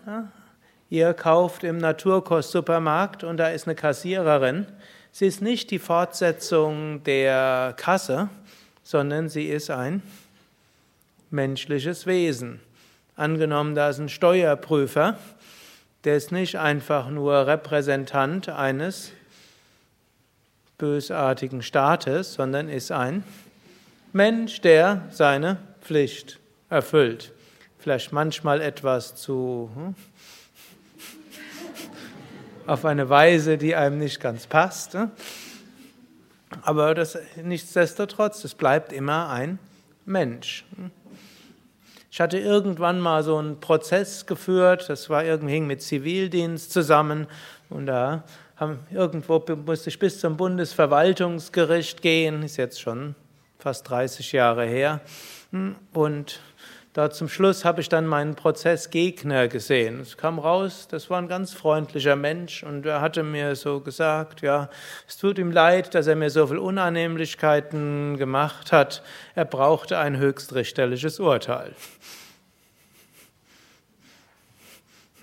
ihr 0.89 1.13
kauft 1.13 1.63
im 1.63 1.77
Naturkostsupermarkt 1.77 3.23
und 3.23 3.37
da 3.37 3.47
ist 3.47 3.67
eine 3.67 3.75
Kassiererin, 3.75 4.67
sie 5.11 5.25
ist 5.25 5.41
nicht 5.41 5.71
die 5.71 5.79
Fortsetzung 5.79 7.01
der 7.03 7.73
Kasse, 7.77 8.29
sondern 8.83 9.29
sie 9.29 9.45
ist 9.47 9.69
ein 9.69 10.03
menschliches 11.29 12.05
Wesen. 12.05 12.59
Angenommen, 13.15 13.75
da 13.75 13.89
ist 13.89 13.99
ein 13.99 14.09
Steuerprüfer, 14.09 15.17
der 16.03 16.17
ist 16.17 16.31
nicht 16.31 16.57
einfach 16.57 17.09
nur 17.09 17.45
Repräsentant 17.45 18.49
eines 18.49 19.11
bösartigen 20.77 21.61
Staates, 21.61 22.33
sondern 22.33 22.69
ist 22.69 22.91
ein 22.91 23.23
Mensch, 24.13 24.61
der 24.61 25.03
seine 25.11 25.57
Pflicht 25.81 26.39
erfüllt. 26.69 27.31
Vielleicht 27.77 28.11
manchmal 28.11 28.61
etwas 28.61 29.15
zu 29.15 29.69
hm, 29.75 29.95
auf 32.65 32.85
eine 32.85 33.09
Weise, 33.09 33.57
die 33.57 33.75
einem 33.75 33.99
nicht 33.99 34.19
ganz 34.19 34.47
passt. 34.47 34.93
Hm. 34.93 35.11
Aber 36.63 36.95
das, 36.95 37.17
nichtsdestotrotz, 37.41 38.43
es 38.43 38.55
bleibt 38.55 38.91
immer 38.91 39.29
ein 39.29 39.59
Mensch. 40.05 40.65
Hm. 40.75 40.91
Ich 42.13 42.19
hatte 42.19 42.37
irgendwann 42.37 42.99
mal 42.99 43.23
so 43.23 43.37
einen 43.37 43.61
Prozess 43.61 44.25
geführt, 44.25 44.89
das 44.89 45.09
war 45.09 45.23
irgendwie 45.23 45.61
mit 45.61 45.81
Zivildienst 45.81 46.73
zusammen 46.73 47.25
und 47.69 47.85
da 47.85 48.23
haben, 48.57 48.79
irgendwo 48.91 49.41
musste 49.65 49.89
ich 49.89 49.97
bis 49.97 50.19
zum 50.19 50.35
Bundesverwaltungsgericht 50.35 52.01
gehen, 52.01 52.43
ist 52.43 52.57
jetzt 52.57 52.81
schon 52.81 53.15
fast 53.59 53.89
30 53.89 54.33
Jahre 54.33 54.65
her. 54.65 54.99
Und 55.93 56.41
da 56.93 57.09
zum 57.09 57.29
Schluss 57.29 57.63
habe 57.63 57.79
ich 57.79 57.87
dann 57.87 58.05
meinen 58.05 58.35
Prozessgegner 58.35 59.47
gesehen. 59.47 60.01
Es 60.01 60.17
kam 60.17 60.39
raus, 60.39 60.89
das 60.89 61.09
war 61.09 61.19
ein 61.19 61.29
ganz 61.29 61.53
freundlicher 61.53 62.17
Mensch 62.17 62.63
und 62.63 62.85
er 62.85 62.99
hatte 62.99 63.23
mir 63.23 63.55
so 63.55 63.79
gesagt, 63.79 64.41
ja, 64.41 64.69
es 65.07 65.17
tut 65.17 65.39
ihm 65.39 65.51
leid, 65.51 65.95
dass 65.95 66.07
er 66.07 66.17
mir 66.17 66.29
so 66.29 66.47
viel 66.47 66.57
Unannehmlichkeiten 66.57 68.17
gemacht 68.17 68.73
hat. 68.73 69.03
Er 69.35 69.45
brauchte 69.45 69.99
ein 69.99 70.17
höchstrichterliches 70.17 71.21
Urteil. 71.21 71.73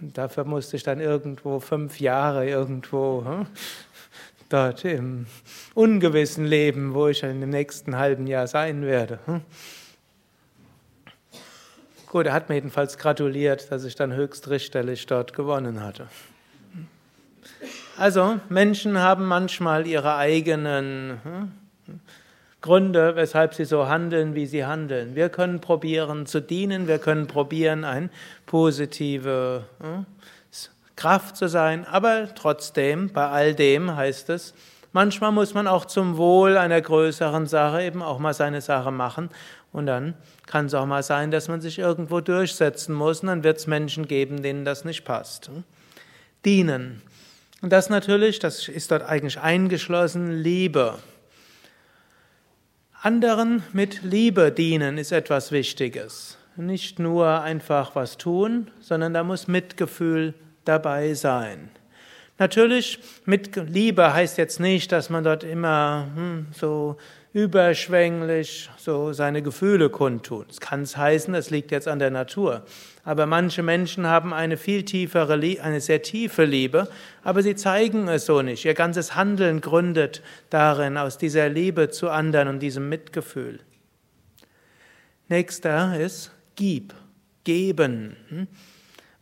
Dafür 0.00 0.44
musste 0.44 0.76
ich 0.76 0.84
dann 0.84 1.00
irgendwo 1.00 1.60
fünf 1.60 2.00
Jahre 2.00 2.48
irgendwo 2.48 3.24
hm, 3.26 3.46
dort 4.48 4.86
im 4.86 5.26
Ungewissen 5.74 6.46
leben, 6.46 6.94
wo 6.94 7.08
ich 7.08 7.22
in 7.24 7.40
dem 7.40 7.50
nächsten 7.50 7.96
halben 7.98 8.26
Jahr 8.26 8.46
sein 8.46 8.86
werde. 8.86 9.18
Hm. 9.26 9.42
Gut, 12.10 12.24
er 12.24 12.32
hat 12.32 12.48
mir 12.48 12.54
jedenfalls 12.54 12.96
gratuliert, 12.96 13.70
dass 13.70 13.84
ich 13.84 13.94
dann 13.94 14.14
höchstrichterlich 14.14 15.04
dort 15.04 15.34
gewonnen 15.34 15.82
hatte. 15.82 16.06
Also, 17.98 18.40
Menschen 18.48 18.98
haben 18.98 19.26
manchmal 19.26 19.86
ihre 19.86 20.16
eigenen 20.16 21.20
hm, 21.22 21.52
Gründe, 22.62 23.14
weshalb 23.14 23.52
sie 23.52 23.66
so 23.66 23.88
handeln, 23.88 24.34
wie 24.34 24.46
sie 24.46 24.64
handeln. 24.64 25.16
Wir 25.16 25.28
können 25.28 25.60
probieren 25.60 26.24
zu 26.24 26.40
dienen, 26.40 26.88
wir 26.88 26.98
können 26.98 27.26
probieren, 27.26 27.84
eine 27.84 28.08
positive 28.46 29.64
hm, 29.80 30.06
Kraft 30.96 31.36
zu 31.36 31.46
sein, 31.46 31.84
aber 31.84 32.34
trotzdem, 32.34 33.12
bei 33.12 33.28
all 33.28 33.54
dem 33.54 33.94
heißt 33.94 34.30
es, 34.30 34.54
manchmal 34.92 35.32
muss 35.32 35.52
man 35.52 35.66
auch 35.66 35.84
zum 35.84 36.16
Wohl 36.16 36.56
einer 36.56 36.80
größeren 36.80 37.46
Sache 37.46 37.82
eben 37.82 38.02
auch 38.02 38.18
mal 38.18 38.32
seine 38.32 38.62
Sache 38.62 38.90
machen 38.90 39.28
und 39.72 39.86
dann 39.86 40.14
kann 40.46 40.66
es 40.66 40.74
auch 40.74 40.86
mal 40.86 41.02
sein, 41.02 41.30
dass 41.30 41.48
man 41.48 41.60
sich 41.60 41.78
irgendwo 41.78 42.20
durchsetzen 42.20 42.94
muss 42.94 43.20
und 43.20 43.28
dann 43.28 43.44
wird 43.44 43.58
es 43.58 43.66
Menschen 43.66 44.08
geben, 44.08 44.42
denen 44.42 44.64
das 44.64 44.84
nicht 44.84 45.04
passt. 45.04 45.50
Dienen. 46.44 47.02
Und 47.60 47.72
das 47.72 47.90
natürlich, 47.90 48.38
das 48.38 48.68
ist 48.68 48.90
dort 48.90 49.02
eigentlich 49.02 49.40
eingeschlossen, 49.40 50.32
Liebe. 50.32 50.98
Anderen 53.00 53.62
mit 53.72 54.02
Liebe 54.02 54.50
dienen 54.50 54.98
ist 54.98 55.12
etwas 55.12 55.52
Wichtiges. 55.52 56.36
Nicht 56.56 56.98
nur 56.98 57.42
einfach 57.42 57.94
was 57.94 58.16
tun, 58.16 58.70
sondern 58.80 59.14
da 59.14 59.22
muss 59.22 59.46
Mitgefühl 59.46 60.34
dabei 60.64 61.14
sein. 61.14 61.70
Natürlich, 62.38 63.00
mit 63.24 63.54
Liebe 63.56 64.12
heißt 64.12 64.38
jetzt 64.38 64.60
nicht, 64.60 64.92
dass 64.92 65.10
man 65.10 65.24
dort 65.24 65.44
immer 65.44 66.08
hm, 66.14 66.46
so 66.52 66.96
überschwänglich 67.38 68.68
so 68.76 69.12
seine 69.12 69.42
Gefühle 69.42 69.90
kundtun. 69.90 70.46
Es 70.50 70.60
kann 70.60 70.82
es 70.82 70.96
heißen, 70.96 71.34
es 71.34 71.50
liegt 71.50 71.70
jetzt 71.70 71.86
an 71.86 72.00
der 72.00 72.10
Natur. 72.10 72.64
Aber 73.04 73.26
manche 73.26 73.62
Menschen 73.62 74.06
haben 74.06 74.34
eine 74.34 74.56
viel 74.56 74.84
tiefere, 74.84 75.34
eine 75.34 75.80
sehr 75.80 76.02
tiefe 76.02 76.44
Liebe, 76.44 76.88
aber 77.22 77.42
sie 77.42 77.54
zeigen 77.54 78.08
es 78.08 78.26
so 78.26 78.42
nicht. 78.42 78.64
Ihr 78.64 78.74
ganzes 78.74 79.14
Handeln 79.14 79.60
gründet 79.60 80.20
darin, 80.50 80.96
aus 80.96 81.16
dieser 81.16 81.48
Liebe 81.48 81.90
zu 81.90 82.10
anderen 82.10 82.48
und 82.48 82.58
diesem 82.58 82.88
Mitgefühl. 82.88 83.60
Nächster 85.28 85.98
ist 86.00 86.32
Gib, 86.56 86.92
geben. 87.44 88.16
Hm? 88.30 88.48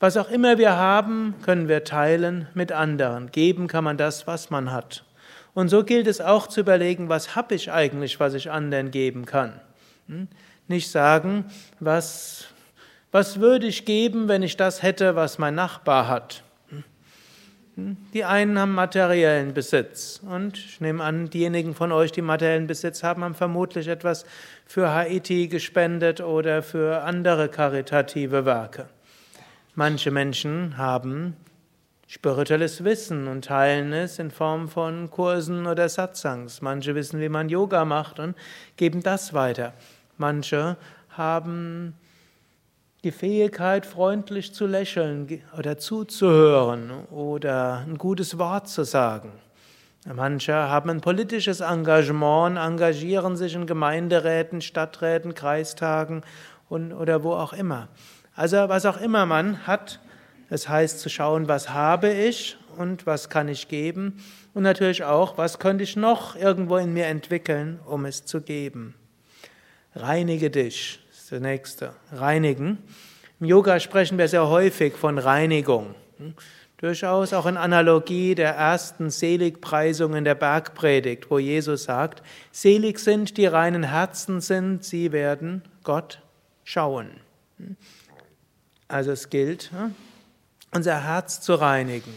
Was 0.00 0.16
auch 0.16 0.31
immer 0.31 0.57
wir 0.57 0.76
haben, 0.76 1.35
können 1.42 1.68
wir 1.68 1.85
teilen 1.85 2.48
mit 2.55 2.72
anderen. 2.72 3.31
Geben 3.31 3.66
kann 3.66 3.85
man 3.85 3.98
das, 3.98 4.26
was 4.26 4.48
man 4.48 4.72
hat. 4.72 5.05
Und 5.56 5.70
so 5.70 5.84
gilt 5.84 6.06
es 6.06 6.20
auch 6.20 6.48
zu 6.48 6.60
überlegen, 6.60 7.08
was 7.08 7.34
habe 7.34 7.54
ich 7.54 7.72
eigentlich, 7.72 8.20
was 8.20 8.34
ich 8.34 8.50
anderen 8.50 8.90
geben 8.90 9.24
kann. 9.24 9.58
Hm? 10.06 10.28
Nicht 10.68 10.90
sagen, 10.90 11.46
was, 11.80 12.48
was 13.10 13.40
würde 13.40 13.66
ich 13.66 13.86
geben, 13.86 14.28
wenn 14.28 14.42
ich 14.42 14.58
das 14.58 14.82
hätte, 14.82 15.16
was 15.16 15.38
mein 15.38 15.54
Nachbar 15.54 16.08
hat. 16.08 16.42
Hm? 17.74 17.96
Die 18.12 18.26
einen 18.26 18.58
haben 18.58 18.74
materiellen 18.74 19.54
Besitz 19.54 20.20
und 20.28 20.58
ich 20.58 20.82
nehme 20.82 21.02
an, 21.02 21.30
diejenigen 21.30 21.74
von 21.74 21.90
euch, 21.90 22.12
die 22.12 22.20
materiellen 22.20 22.66
Besitz 22.66 23.02
haben, 23.02 23.24
haben 23.24 23.34
vermutlich 23.34 23.88
etwas 23.88 24.26
für 24.66 24.92
Haiti 24.92 25.48
gespendet 25.48 26.20
oder 26.20 26.62
für 26.62 27.02
andere 27.02 27.48
karitative 27.48 28.44
Werke. 28.44 28.90
Manche 29.74 30.10
Menschen 30.10 30.76
haben 30.76 31.34
spirituelles 32.06 32.84
Wissen 32.84 33.26
und 33.26 33.44
teilen 33.44 33.92
es 33.92 34.18
in 34.18 34.30
Form 34.30 34.68
von 34.68 35.10
Kursen 35.10 35.66
oder 35.66 35.88
Satsangs. 35.88 36.62
Manche 36.62 36.94
wissen, 36.94 37.20
wie 37.20 37.28
man 37.28 37.48
Yoga 37.48 37.84
macht 37.84 38.20
und 38.20 38.36
geben 38.76 39.02
das 39.02 39.34
weiter. 39.34 39.72
Manche 40.16 40.76
haben 41.10 41.94
die 43.02 43.10
Fähigkeit, 43.10 43.86
freundlich 43.86 44.54
zu 44.54 44.66
lächeln 44.66 45.42
oder 45.58 45.78
zuzuhören 45.78 46.90
oder 47.10 47.84
ein 47.86 47.98
gutes 47.98 48.38
Wort 48.38 48.68
zu 48.68 48.84
sagen. 48.84 49.32
Manche 50.14 50.54
haben 50.54 50.90
ein 50.90 51.00
politisches 51.00 51.60
Engagement, 51.60 52.58
engagieren 52.58 53.36
sich 53.36 53.54
in 53.54 53.66
Gemeinderäten, 53.66 54.60
Stadträten, 54.60 55.34
Kreistagen 55.34 56.22
und, 56.68 56.92
oder 56.92 57.24
wo 57.24 57.32
auch 57.32 57.52
immer. 57.52 57.88
Also 58.36 58.56
was 58.68 58.86
auch 58.86 59.00
immer 59.00 59.26
man 59.26 59.66
hat, 59.66 59.98
Es 60.48 60.68
heißt 60.68 61.00
zu 61.00 61.09
schauen, 61.09 61.48
was 61.48 61.70
habe 61.70 62.11
ich 62.11 62.56
und 62.76 63.06
was 63.06 63.28
kann 63.28 63.48
ich 63.48 63.68
geben 63.68 64.22
und 64.54 64.62
natürlich 64.62 65.04
auch, 65.04 65.38
was 65.38 65.59
könnte 65.59 65.85
ich 65.85 65.96
noch 65.96 66.37
irgendwo 66.37 66.76
in 66.76 66.92
mir 66.92 67.06
entwickeln, 67.06 67.80
um 67.85 68.04
es 68.04 68.24
zu 68.24 68.40
geben. 68.40 68.94
Reinige 69.94 70.50
dich, 70.50 71.00
ist 71.11 71.30
der 71.30 71.40
nächste. 71.40 71.94
Reinigen. 72.12 72.78
Im 73.40 73.46
Yoga 73.46 73.80
sprechen 73.80 74.18
wir 74.18 74.28
sehr 74.28 74.48
häufig 74.48 74.94
von 74.94 75.18
Reinigung. 75.18 75.94
Durchaus 76.78 77.32
auch 77.32 77.46
in 77.46 77.56
Analogie 77.56 78.35
der 78.35 78.54
ersten 78.54 79.11
Seligpreisungen 79.11 80.24
der 80.24 80.35
Bergpredigt, 80.35 81.30
wo 81.30 81.38
Jesus 81.38 81.85
sagt, 81.85 82.22
selig 82.52 82.98
sind 82.98 83.38
die 83.38 83.46
reinen 83.46 83.82
Herzen 83.82 84.40
sind, 84.40 84.85
sie 84.85 85.12
werden 85.12 85.62
Gott 85.82 86.20
schauen. 86.64 87.11
Also 88.88 89.12
es 89.12 89.30
gilt, 89.30 89.70
unser 90.76 91.02
Herz 91.04 91.40
zu 91.40 91.54
reinigen. 91.54 92.12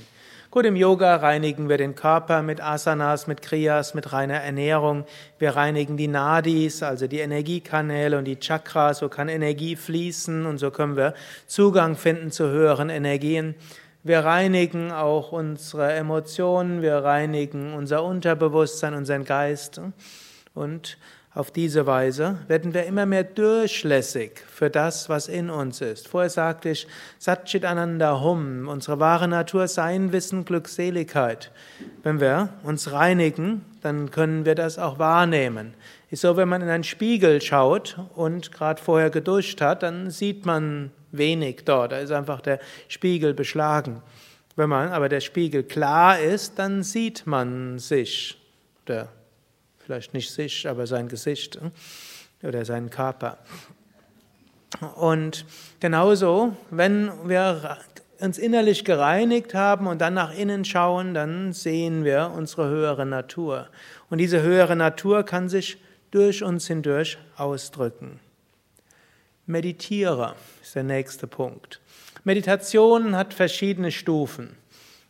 Gut, 0.52 0.65
im 0.65 0.76
Yoga 0.76 1.15
reinigen 1.15 1.69
wir 1.69 1.78
den 1.78 1.95
Körper 1.95 2.41
mit 2.41 2.62
Asanas, 2.62 3.26
mit 3.26 3.41
Kriyas, 3.41 3.93
mit 3.93 4.12
reiner 4.12 4.41
Ernährung. 4.41 5.06
Wir 5.38 5.56
reinigen 5.56 5.95
die 5.95 6.10
Nadis, 6.10 6.84
also 6.84 7.08
die 7.08 7.19
Energiekanäle 7.19 8.17
und 8.17 8.26
die 8.26 8.38
Chakras, 8.38 8.98
so 8.98 9.08
kann 9.08 9.30
Energie 9.30 9.78
fließen 9.78 10.45
und 10.45 10.58
so 10.58 10.72
können 10.72 10.98
wir 10.98 11.13
Zugang 11.48 11.95
finden 11.95 12.32
zu 12.32 12.50
höheren 12.50 12.89
Energien. 12.89 13.56
Wir 14.04 14.26
reinigen 14.26 14.91
auch 14.91 15.32
unsere 15.32 15.93
Emotionen, 15.93 16.82
wir 16.82 16.98
reinigen 16.98 17.74
unser 17.74 18.04
Unterbewusstsein, 18.04 18.93
unseren 18.93 19.24
Geist 19.24 19.80
und 20.54 20.98
auf 21.34 21.52
diese 21.52 21.86
Weise 21.86 22.39
werden 22.48 22.74
wir 22.74 22.86
immer 22.86 23.06
mehr 23.06 23.24
durchlässig 23.24 24.44
für 24.52 24.72
das, 24.72 25.10
was 25.10 25.28
in 25.28 25.52
uns 25.52 25.80
ist. 25.80 26.08
Vorher 26.08 26.30
sagte 26.30 26.70
ich, 26.70 26.88
Satchit 27.20 27.65
Ananda 27.65 28.20
Hum, 28.22 28.68
unsere 28.68 29.00
wahre 29.00 29.28
Natur, 29.28 29.68
Sein, 29.68 30.12
Wissen, 30.12 30.44
Glückseligkeit. 30.44 31.52
Wenn 32.02 32.20
wir 32.20 32.50
uns 32.63 32.92
reinigen, 32.92 33.63
dann 33.82 34.10
können 34.10 34.46
wir 34.46 34.56
das 34.56 34.80
auch 34.80 34.98
wahrnehmen. 34.98 35.76
Ist 36.10 36.22
so, 36.22 36.36
wenn 36.36 36.50
man 36.50 36.63
in 36.63 36.70
einen 36.70 36.84
Spiegel 36.84 37.42
schaut 37.42 38.00
und 38.15 38.52
gerade 38.52 38.82
vorher 38.82 39.12
geduscht 39.12 39.62
hat, 39.62 39.84
dann 39.84 40.10
sieht 40.10 40.48
man 40.48 40.89
wenig 41.12 41.63
dort. 41.63 41.92
Da 41.92 42.00
ist 42.00 42.12
einfach 42.12 42.42
der 42.42 42.60
Spiegel 42.88 43.36
beschlagen. 43.36 44.02
Wenn 44.56 44.70
man 44.70 44.89
aber 44.89 45.10
der 45.10 45.22
Spiegel 45.22 45.62
klar 45.62 46.20
ist, 46.20 46.58
dann 46.58 46.82
sieht 46.82 47.28
man 47.28 47.78
sich. 47.78 48.36
Der 48.88 49.10
vielleicht 49.89 50.13
nicht 50.13 50.30
sich, 50.30 50.67
aber 50.67 50.86
sein 50.86 51.08
Gesicht 51.08 51.58
äh, 52.43 52.47
oder 52.47 52.63
seinen 52.63 52.91
Körper. 52.91 53.39
Und 54.97 55.45
genauso, 55.80 56.56
wenn 56.69 57.10
wir 57.28 57.80
uns 58.19 58.38
innerlich 58.38 58.86
gereinigt 58.86 59.56
haben 59.56 59.88
und 59.88 59.99
dann 59.99 60.13
nach 60.13 60.32
innen 60.32 60.63
schauen, 60.63 61.15
dann 61.15 61.54
sehen 61.54 62.06
wir 62.06 62.32
unsere 62.36 62.69
höhere 62.69 63.08
Natur. 63.08 63.67
Und 64.12 64.19
diese 64.19 64.43
höhere 64.43 64.75
Natur 64.75 65.23
kann 65.23 65.49
sich 65.49 65.80
durch 66.12 66.43
uns 66.43 66.67
hindurch 66.67 67.17
ausdrücken. 67.36 68.19
Meditiere 69.47 70.36
ist 70.62 70.75
der 70.75 70.84
nächste 70.84 71.25
Punkt. 71.25 71.82
Meditation 72.23 73.15
hat 73.15 73.34
verschiedene 73.34 73.91
Stufen. 73.91 74.56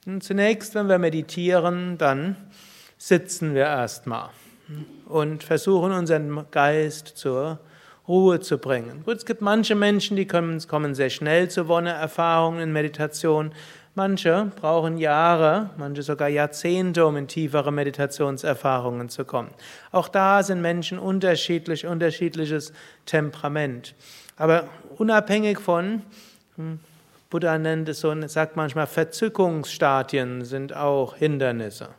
Und 0.05 0.23
zunächst, 0.23 0.73
wenn 0.73 0.87
wir 0.87 0.99
meditieren, 0.99 1.97
dann 1.97 2.37
sitzen 2.97 3.53
wir 3.53 3.65
erstmal 3.65 4.29
und 5.07 5.43
versuchen 5.43 5.91
unseren 5.91 6.45
Geist 6.51 7.07
zur 7.07 7.59
Ruhe 8.07 8.39
zu 8.39 8.57
bringen. 8.57 9.03
Gut, 9.05 9.17
es 9.17 9.25
gibt 9.25 9.41
manche 9.41 9.75
Menschen, 9.75 10.17
die 10.17 10.25
kommen, 10.25 10.59
kommen 10.67 10.95
sehr 10.95 11.09
schnell 11.09 11.49
zu 11.49 11.67
Wonne-Erfahrungen 11.67 12.59
in 12.59 12.73
Meditation. 12.73 13.51
Manche 13.93 14.51
brauchen 14.59 14.97
Jahre, 14.97 15.69
manche 15.77 16.01
sogar 16.01 16.27
Jahrzehnte, 16.27 17.05
um 17.05 17.17
in 17.17 17.27
tiefere 17.27 17.71
Meditationserfahrungen 17.71 19.09
zu 19.09 19.25
kommen. 19.25 19.49
Auch 19.91 20.07
da 20.07 20.41
sind 20.41 20.61
Menschen 20.61 20.97
unterschiedlich, 20.97 21.85
unterschiedliches 21.85 22.73
Temperament. 23.05 23.93
Aber 24.37 24.67
unabhängig 24.97 25.59
von, 25.59 26.01
hm, 26.55 26.79
Buddha 27.29 27.59
nennt 27.59 27.89
es 27.89 27.99
so, 27.99 28.15
sagt 28.27 28.55
manchmal, 28.55 28.87
Verzückungsstadien 28.87 30.45
sind 30.45 30.75
auch 30.75 31.15
Hindernisse. 31.15 31.89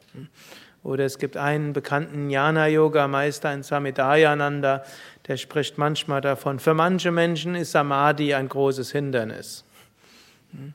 Oder 0.82 1.04
es 1.04 1.18
gibt 1.18 1.36
einen 1.36 1.72
bekannten 1.72 2.30
Jnana-Yoga-Meister, 2.30 3.50
ein 3.50 3.62
Samidayananda, 3.62 4.82
der 5.28 5.36
spricht 5.36 5.76
manchmal 5.76 6.20
davon, 6.20 6.58
für 6.58 6.74
manche 6.74 7.10
Menschen 7.10 7.54
ist 7.54 7.72
Samadhi 7.72 8.34
ein 8.34 8.48
großes 8.48 8.90
Hindernis. 8.92 9.64
Hm? 10.52 10.72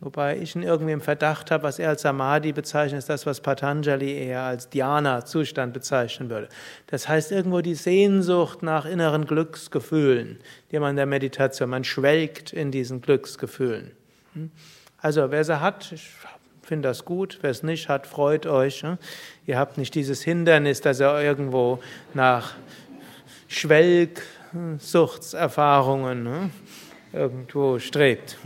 Wobei 0.00 0.36
ich 0.36 0.54
ihn 0.54 0.62
irgendwie 0.62 0.92
im 0.92 1.00
Verdacht 1.00 1.50
habe, 1.50 1.62
was 1.62 1.78
er 1.78 1.90
als 1.90 2.02
Samadhi 2.02 2.52
bezeichnet, 2.52 2.98
ist 2.98 3.08
das, 3.08 3.24
was 3.24 3.40
Patanjali 3.40 4.12
eher 4.12 4.42
als 4.42 4.68
Dhyana-Zustand 4.68 5.72
bezeichnen 5.72 6.28
würde. 6.28 6.48
Das 6.88 7.08
heißt 7.08 7.32
irgendwo 7.32 7.62
die 7.62 7.74
Sehnsucht 7.74 8.62
nach 8.62 8.84
inneren 8.84 9.24
Glücksgefühlen, 9.24 10.38
die 10.70 10.78
man 10.78 10.90
in 10.90 10.96
der 10.96 11.06
Meditation, 11.06 11.70
man 11.70 11.84
schwelgt 11.84 12.52
in 12.52 12.70
diesen 12.70 13.00
Glücksgefühlen. 13.00 13.92
Hm? 14.34 14.50
Also 14.98 15.30
wer 15.30 15.44
sie 15.44 15.60
hat, 15.60 15.92
ich 15.92 16.10
finde 16.66 16.88
das 16.88 17.04
gut. 17.04 17.38
Wer 17.42 17.50
es 17.50 17.62
nicht 17.62 17.88
hat, 17.88 18.08
freut 18.08 18.46
euch. 18.46 18.82
Ne? 18.82 18.98
Ihr 19.46 19.58
habt 19.58 19.78
nicht 19.78 19.94
dieses 19.94 20.22
Hindernis, 20.22 20.80
dass 20.80 21.00
ihr 21.00 21.20
irgendwo 21.20 21.78
nach 22.12 22.54
Schwelgsuchtserfahrungen 23.48 26.24
ne? 26.24 26.50
irgendwo 27.12 27.78
strebt. 27.78 28.36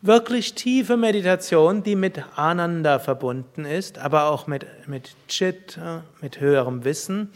Wirklich 0.00 0.54
tiefe 0.54 0.96
Meditation, 0.96 1.82
die 1.82 1.96
mit 1.96 2.22
Ananda 2.36 3.00
verbunden 3.00 3.64
ist, 3.64 3.98
aber 3.98 4.30
auch 4.30 4.46
mit, 4.46 4.64
mit 4.86 5.16
Chit, 5.26 5.76
mit 6.20 6.38
höherem 6.38 6.84
Wissen 6.84 7.32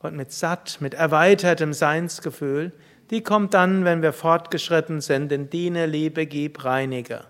und 0.00 0.16
mit 0.16 0.32
Sat, 0.32 0.78
mit 0.80 0.94
erweitertem 0.94 1.72
Seinsgefühl, 1.72 2.72
die 3.10 3.22
kommt 3.22 3.54
dann, 3.54 3.84
wenn 3.84 4.02
wir 4.02 4.12
fortgeschritten 4.12 5.00
sind, 5.00 5.30
in 5.30 5.50
Diene, 5.50 5.86
Liebe, 5.86 6.26
Gib, 6.26 6.64
Reinige. 6.64 7.29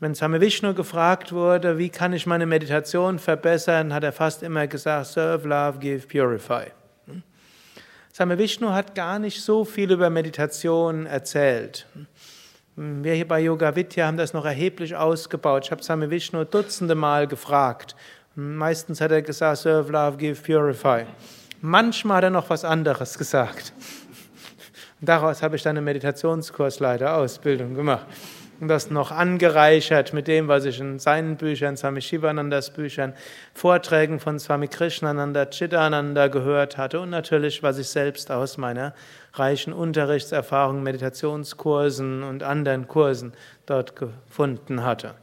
Wenn 0.00 0.14
Same 0.14 0.40
Vishnu 0.40 0.74
gefragt 0.74 1.32
wurde, 1.32 1.76
wie 1.76 1.90
kann 1.90 2.12
ich 2.12 2.26
meine 2.26 2.46
Meditation 2.46 3.18
verbessern, 3.18 3.92
hat 3.92 4.04
er 4.04 4.12
fast 4.12 4.42
immer 4.42 4.66
gesagt, 4.66 5.06
Serve, 5.06 5.46
Love, 5.46 5.78
Give, 5.78 6.06
Purify. 6.06 6.66
Same 8.12 8.38
Vishnu 8.38 8.70
hat 8.70 8.94
gar 8.94 9.18
nicht 9.18 9.42
so 9.42 9.64
viel 9.64 9.90
über 9.90 10.08
Meditation 10.08 11.06
erzählt. 11.06 11.86
Wir 12.76 13.14
hier 13.14 13.28
bei 13.28 13.40
Yoga 13.40 13.74
Vidya 13.74 14.06
haben 14.06 14.16
das 14.16 14.32
noch 14.32 14.44
erheblich 14.44 14.96
ausgebaut. 14.96 15.64
Ich 15.66 15.70
habe 15.70 15.82
Same 15.82 16.10
Vishnu 16.10 16.44
dutzende 16.44 16.94
Mal 16.94 17.26
gefragt. 17.26 17.94
Meistens 18.34 19.00
hat 19.00 19.10
er 19.10 19.22
gesagt, 19.22 19.58
Serve, 19.58 19.92
Love, 19.92 20.16
Give, 20.16 20.40
Purify. 20.40 21.04
Manchmal 21.60 22.18
hat 22.18 22.24
er 22.24 22.30
noch 22.30 22.48
was 22.50 22.64
anderes 22.64 23.18
gesagt. 23.18 23.72
Daraus 25.00 25.42
habe 25.42 25.56
ich 25.56 25.62
dann 25.62 25.76
eine 25.76 25.82
Meditationskursleiter-Ausbildung 25.82 27.74
gemacht 27.74 28.06
und 28.60 28.68
das 28.68 28.90
noch 28.90 29.10
angereichert 29.10 30.12
mit 30.12 30.28
dem, 30.28 30.48
was 30.48 30.64
ich 30.64 30.78
in 30.78 30.98
seinen 30.98 31.36
Büchern, 31.36 31.76
Swami 31.76 32.00
Shivanandas 32.00 32.70
Büchern, 32.70 33.14
Vorträgen 33.54 34.20
von 34.20 34.38
Swami 34.38 34.68
Krishnananda, 34.68 35.46
Chidananda 35.46 36.28
gehört 36.28 36.76
hatte 36.76 37.00
und 37.00 37.10
natürlich, 37.10 37.62
was 37.62 37.78
ich 37.78 37.88
selbst 37.88 38.30
aus 38.30 38.58
meiner 38.58 38.94
reichen 39.34 39.72
Unterrichtserfahrung, 39.72 40.82
Meditationskursen 40.82 42.22
und 42.22 42.42
anderen 42.42 42.88
Kursen 42.88 43.32
dort 43.66 43.96
gefunden 43.96 44.84
hatte. 44.84 45.14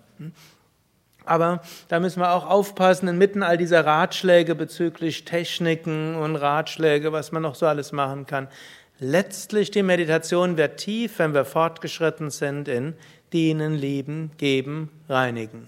Aber 1.25 1.61
da 1.89 1.99
müssen 1.99 2.21
wir 2.21 2.33
auch 2.33 2.49
aufpassen, 2.49 3.07
inmitten 3.07 3.43
all 3.43 3.57
dieser 3.57 3.85
Ratschläge 3.85 4.55
bezüglich 4.55 5.25
Techniken 5.25 6.15
und 6.15 6.35
Ratschläge, 6.35 7.11
was 7.11 7.31
man 7.31 7.43
noch 7.43 7.55
so 7.55 7.67
alles 7.67 7.91
machen 7.91 8.25
kann. 8.25 8.47
Letztlich 8.97 9.71
die 9.71 9.83
Meditation 9.83 10.57
wird 10.57 10.77
tief, 10.77 11.19
wenn 11.19 11.33
wir 11.33 11.45
fortgeschritten 11.45 12.31
sind 12.31 12.67
in 12.67 12.95
dienen, 13.33 13.75
lieben, 13.75 14.31
geben, 14.37 14.89
reinigen. 15.07 15.65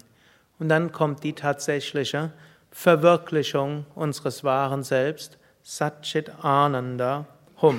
Und 0.58 0.68
dann 0.68 0.92
kommt 0.92 1.24
die 1.24 1.32
tatsächliche 1.32 2.32
Verwirklichung 2.70 3.86
unseres 3.94 4.44
wahren 4.44 4.82
Selbst, 4.82 5.38
Satchit 5.62 6.30
Ananda 6.42 7.26
Hum. 7.62 7.78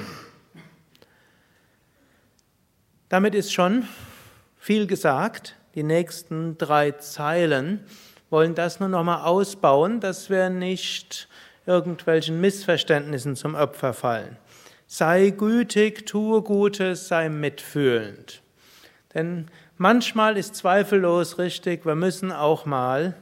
Damit 3.10 3.36
ist 3.36 3.52
schon 3.52 3.86
viel 4.58 4.88
gesagt. 4.88 5.58
Die 5.76 5.84
nächsten 5.84 6.58
drei 6.58 6.92
Zeilen 6.92 7.86
wollen 8.30 8.56
das 8.56 8.80
nur 8.80 8.88
noch 8.88 9.04
mal 9.04 9.26
ausbauen, 9.26 10.00
dass 10.00 10.30
wir 10.30 10.50
nicht 10.50 11.28
irgendwelchen 11.66 12.40
Missverständnissen 12.40 13.36
zum 13.36 13.56
Opfer 13.56 13.94
fallen. 13.94 14.38
Sei 14.88 15.32
gütig, 15.32 16.06
tue 16.06 16.42
Gutes, 16.42 17.10
sei 17.10 17.28
mitfühlend. 17.28 18.42
Denn 19.14 19.52
Manchmal 19.78 20.38
ist 20.38 20.56
zweifellos 20.56 21.40
richtig, 21.40 21.84
wir 21.84 21.96
müssen 21.96 22.32
auch 22.32 22.66
mal, 22.68 23.16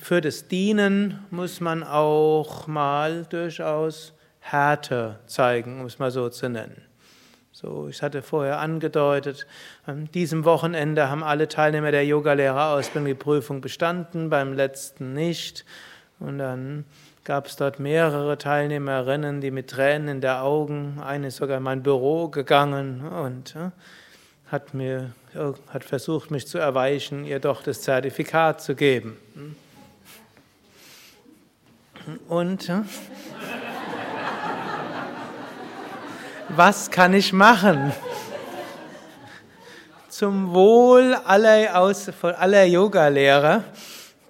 für 0.00 0.20
das 0.20 0.46
Dienen 0.46 1.24
muss 1.30 1.60
man 1.60 1.82
auch 1.82 2.68
mal 2.68 3.24
durchaus 3.24 4.12
Härte 4.38 5.18
zeigen, 5.26 5.80
um 5.80 5.86
es 5.86 5.98
mal 5.98 6.12
so 6.12 6.28
zu 6.28 6.48
nennen. 6.48 6.82
So, 7.50 7.88
ich 7.88 8.00
hatte 8.00 8.22
vorher 8.22 8.60
angedeutet, 8.60 9.46
an 9.86 10.08
diesem 10.12 10.44
Wochenende 10.44 11.10
haben 11.10 11.24
alle 11.24 11.48
Teilnehmer 11.48 11.90
der 11.90 12.06
Yogalehrerausbildung 12.06 13.06
die 13.06 13.14
Prüfung 13.14 13.60
bestanden, 13.60 14.30
beim 14.30 14.52
letzten 14.52 15.14
nicht. 15.14 15.64
Und 16.20 16.38
dann 16.38 16.84
gab 17.24 17.46
es 17.46 17.56
dort 17.56 17.80
mehrere 17.80 18.38
Teilnehmerinnen, 18.38 19.40
die 19.40 19.50
mit 19.50 19.70
Tränen 19.70 20.06
in 20.08 20.20
der 20.20 20.44
Augen, 20.44 21.00
eine 21.04 21.26
ist 21.26 21.36
sogar 21.36 21.56
in 21.56 21.64
mein 21.64 21.82
Büro 21.82 22.28
gegangen 22.28 23.00
und 23.00 23.56
hat 24.46 24.74
mir 24.74 25.12
hat 25.68 25.84
versucht, 25.84 26.30
mich 26.30 26.46
zu 26.46 26.58
erweichen, 26.58 27.24
ihr 27.24 27.40
doch 27.40 27.62
das 27.62 27.82
Zertifikat 27.82 28.62
zu 28.62 28.74
geben. 28.74 29.16
Und 32.28 32.68
ja, 32.68 32.84
was 36.48 36.90
kann 36.90 37.12
ich 37.12 37.32
machen? 37.32 37.92
Zum 40.08 40.54
Wohl 40.54 41.14
aller, 41.14 41.78
Aus, 41.78 42.08
aller 42.22 42.64
Yogalehrer, 42.64 43.64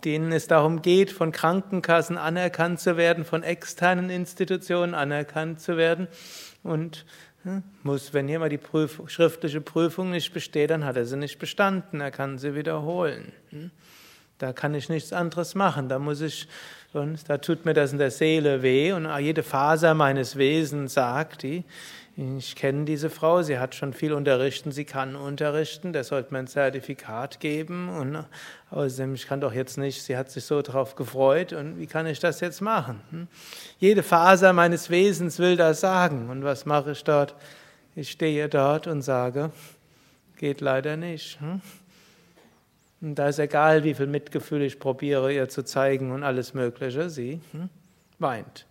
denen 0.05 0.33
es 0.33 0.47
darum 0.47 0.83
geht, 0.83 1.13
von 1.13 1.31
Krankenkassen 1.31 2.17
anerkannt 2.17 2.81
zu 2.81 2.97
werden, 2.97 3.25
von 3.25 3.43
externen 3.43 4.11
Institutionen 4.11 4.95
anerkannt 4.95 5.61
zu 5.61 5.77
werden. 5.77 6.09
Und 6.63 7.05
muss, 7.83 8.13
wenn 8.13 8.29
jemand 8.29 8.53
die 8.53 8.59
Prüfung, 8.59 9.09
schriftliche 9.09 9.61
Prüfung 9.61 10.11
nicht 10.11 10.33
besteht, 10.33 10.71
dann 10.71 10.85
hat 10.85 10.97
er 10.97 11.07
sie 11.07 11.17
nicht 11.17 11.39
bestanden, 11.39 12.01
er 12.01 12.11
kann 12.11 12.39
sie 12.39 12.55
wiederholen. 12.55 13.33
Hm. 13.51 13.71
Da 14.39 14.53
kann 14.53 14.75
ich 14.75 14.89
nichts 14.89 15.13
anderes 15.13 15.55
machen, 15.55 15.89
da 15.89 15.99
muss 15.99 16.21
ich, 16.21 16.47
da 16.93 17.39
tut 17.39 17.65
mir 17.65 17.73
das 17.73 17.93
in 17.93 17.99
der 17.99 18.11
Seele 18.11 18.63
weh 18.63 18.93
und 18.93 19.09
jede 19.19 19.43
Faser 19.43 19.95
meines 19.95 20.37
Wesens 20.37 20.95
sagt, 20.95 21.43
die, 21.43 21.65
ich 22.19 22.57
kenne 22.57 22.87
diese 22.87 23.11
Frau, 23.11 23.43
sie 23.43 23.59
hat 23.59 23.75
schon 23.75 23.93
viel 23.93 24.15
unterrichten, 24.15 24.73
sie 24.73 24.87
kann 24.87 25.17
unterrichten, 25.17 25.93
der 25.93 26.03
sollte 26.03 26.33
mir 26.33 26.39
ein 26.39 26.47
Zertifikat 26.47 27.41
geben 27.41 27.91
und 27.91 28.25
außerdem, 28.71 29.15
ich 29.15 29.27
kann 29.27 29.43
doch 29.43 29.53
jetzt 29.53 29.77
nicht, 29.77 30.03
sie 30.03 30.17
hat 30.17 30.31
sich 30.31 30.45
so 30.45 30.63
darauf 30.63 30.97
gefreut 30.97 31.53
und 31.53 31.79
wie 31.79 31.87
kann 31.87 32.07
ich 32.07 32.19
das 32.19 32.41
jetzt 32.41 32.63
machen? 32.63 33.03
Hm? 33.11 33.29
Jede 33.79 34.03
Faser 34.03 34.55
meines 34.55 34.89
Wesens 34.89 35.39
will 35.39 35.57
das 35.57 35.81
sagen 35.81 36.31
und 36.31 36.43
was 36.43 36.65
mache 36.65 36.93
ich 36.93 37.05
dort? 37.05 37.35
Ich 37.95 38.13
stehe 38.13 38.49
dort 38.49 38.87
und 38.87 39.03
sage, 39.03 39.51
geht 40.39 40.63
leider 40.63 40.97
nicht. 40.97 41.39
Hm? 41.41 41.61
Und 43.03 43.15
da 43.17 43.29
ist 43.29 43.39
egal, 43.39 43.85
wie 43.85 43.93
viel 43.93 44.07
Mitgefühl 44.07 44.63
ich 44.63 44.79
probiere, 44.79 45.35
ihr 45.35 45.51
zu 45.51 45.65
zeigen 45.65 46.13
und 46.13 46.23
alles 46.23 46.55
Mögliche, 46.55 47.11
sie 47.11 47.43
hm? 47.53 47.69
weint. 48.19 48.65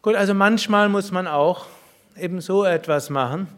Gut, 0.00 0.14
also 0.14 0.32
manchmal 0.32 0.88
muss 0.88 1.10
man 1.10 1.26
auch 1.26 1.66
eben 2.18 2.40
so 2.40 2.64
etwas 2.64 3.10
machen. 3.10 3.48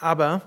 Aber 0.00 0.42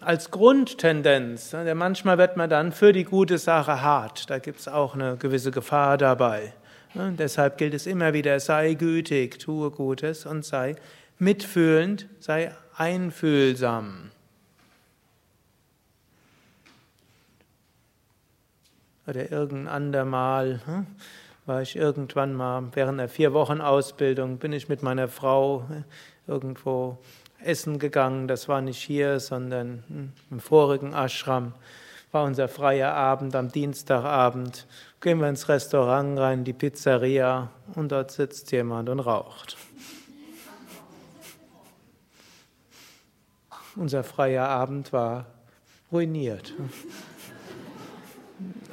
als 0.00 0.30
Grundtendenz, 0.30 1.52
ne, 1.52 1.74
manchmal 1.74 2.18
wird 2.18 2.36
man 2.36 2.50
dann 2.50 2.72
für 2.72 2.92
die 2.92 3.04
gute 3.04 3.38
Sache 3.38 3.82
hart, 3.82 4.28
da 4.30 4.38
gibt 4.38 4.60
es 4.60 4.68
auch 4.68 4.94
eine 4.94 5.16
gewisse 5.16 5.50
Gefahr 5.50 5.96
dabei. 5.96 6.52
Und 6.94 7.02
ne, 7.02 7.12
deshalb 7.16 7.58
gilt 7.58 7.74
es 7.74 7.86
immer 7.86 8.12
wieder, 8.12 8.38
sei 8.40 8.74
gütig, 8.74 9.38
tue 9.38 9.70
Gutes 9.70 10.26
und 10.26 10.44
sei 10.44 10.76
mitfühlend, 11.18 12.06
sei 12.20 12.52
einfühlsam. 12.76 14.10
Oder 19.06 19.30
irgendein 19.30 19.68
andermal. 19.68 20.60
Hm? 20.64 20.86
War 21.46 21.62
ich 21.62 21.76
irgendwann 21.76 22.34
mal 22.34 22.64
während 22.72 22.98
einer 22.98 23.08
vier 23.08 23.32
Wochen 23.32 23.60
Ausbildung, 23.60 24.38
bin 24.38 24.52
ich 24.52 24.68
mit 24.68 24.82
meiner 24.82 25.08
Frau 25.08 25.66
äh, 25.70 26.30
irgendwo 26.30 26.98
essen 27.42 27.78
gegangen. 27.78 28.28
Das 28.28 28.48
war 28.48 28.60
nicht 28.60 28.80
hier, 28.80 29.20
sondern 29.20 29.84
hm, 29.88 30.12
im 30.30 30.40
vorigen 30.40 30.94
Ashram. 30.94 31.52
War 32.12 32.24
unser 32.24 32.48
freier 32.48 32.94
Abend 32.94 33.34
am 33.34 33.50
Dienstagabend. 33.50 34.66
Gehen 35.00 35.20
wir 35.20 35.28
ins 35.28 35.48
Restaurant 35.48 36.18
rein, 36.18 36.44
die 36.44 36.52
Pizzeria, 36.52 37.50
und 37.74 37.92
dort 37.92 38.12
sitzt 38.12 38.52
jemand 38.52 38.88
und 38.88 39.00
raucht. 39.00 39.56
Unser 43.76 44.04
freier 44.04 44.48
Abend 44.48 44.92
war 44.92 45.26
ruiniert 45.90 46.54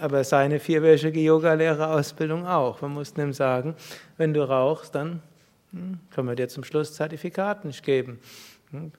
aber 0.01 0.23
seine 0.23 0.59
vierwöchige 0.59 1.19
Yogalehrerausbildung 1.19 2.47
auch. 2.47 2.81
Wir 2.81 2.89
mussten 2.89 3.21
ihm 3.21 3.33
sagen, 3.33 3.75
wenn 4.17 4.33
du 4.33 4.47
rauchst, 4.47 4.95
dann 4.95 5.21
hm, 5.71 5.99
können 6.09 6.27
wir 6.27 6.35
dir 6.35 6.47
zum 6.47 6.63
Schluss 6.63 6.93
Zertifikat 6.93 7.65
nicht 7.65 7.83
geben. 7.83 8.19
Hm, 8.71 8.91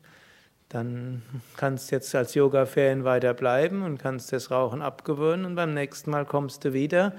dann 0.68 1.22
kannst 1.56 1.90
du 1.90 1.96
jetzt 1.96 2.14
als 2.14 2.34
Yoga-Fan 2.34 3.04
weiter 3.04 3.34
bleiben 3.34 3.82
und 3.82 3.98
kannst 3.98 4.32
das 4.32 4.50
Rauchen 4.50 4.80
abgewöhnen 4.80 5.44
und 5.44 5.54
beim 5.54 5.74
nächsten 5.74 6.10
Mal 6.10 6.24
kommst 6.24 6.64
du 6.64 6.72
wieder. 6.72 7.12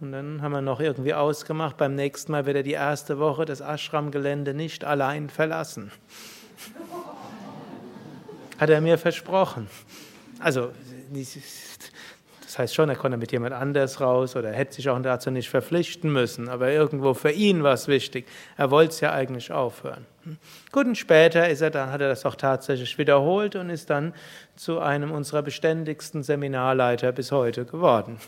Und 0.00 0.12
dann 0.12 0.42
haben 0.42 0.52
wir 0.52 0.60
noch 0.60 0.80
irgendwie 0.80 1.14
ausgemacht, 1.14 1.76
beim 1.76 1.94
nächsten 1.94 2.32
Mal 2.32 2.44
wird 2.44 2.56
er 2.56 2.62
die 2.62 2.72
erste 2.72 3.18
Woche 3.18 3.44
das 3.44 3.60
Ashram-Gelände 3.60 4.52
nicht 4.52 4.84
allein 4.84 5.30
verlassen. 5.30 5.90
Hat 8.58 8.70
er 8.70 8.80
mir 8.80 8.98
versprochen. 8.98 9.68
Also, 10.40 10.72
heißt 12.58 12.74
schon, 12.74 12.88
er 12.88 12.96
konnte 12.96 13.16
mit 13.16 13.32
jemand 13.32 13.54
anders 13.54 14.00
raus 14.00 14.36
oder 14.36 14.52
hätte 14.52 14.74
sich 14.74 14.88
auch 14.88 15.00
dazu 15.00 15.30
nicht 15.30 15.48
verpflichten 15.48 16.12
müssen, 16.12 16.48
aber 16.48 16.70
irgendwo 16.70 17.14
für 17.14 17.30
ihn 17.30 17.62
war 17.62 17.74
es 17.74 17.88
wichtig. 17.88 18.26
Er 18.56 18.70
wollte 18.70 18.92
es 18.92 19.00
ja 19.00 19.12
eigentlich 19.12 19.52
aufhören. 19.52 20.04
Hm. 20.24 20.36
Gut, 20.72 20.86
und 20.86 20.98
später 20.98 21.48
ist 21.48 21.60
er 21.60 21.70
dann, 21.70 21.90
hat 21.90 22.00
er 22.00 22.08
das 22.08 22.26
auch 22.26 22.34
tatsächlich 22.34 22.98
wiederholt 22.98 23.56
und 23.56 23.70
ist 23.70 23.90
dann 23.90 24.12
zu 24.56 24.80
einem 24.80 25.12
unserer 25.12 25.42
beständigsten 25.42 26.22
Seminarleiter 26.22 27.12
bis 27.12 27.32
heute 27.32 27.64
geworden. 27.64 28.18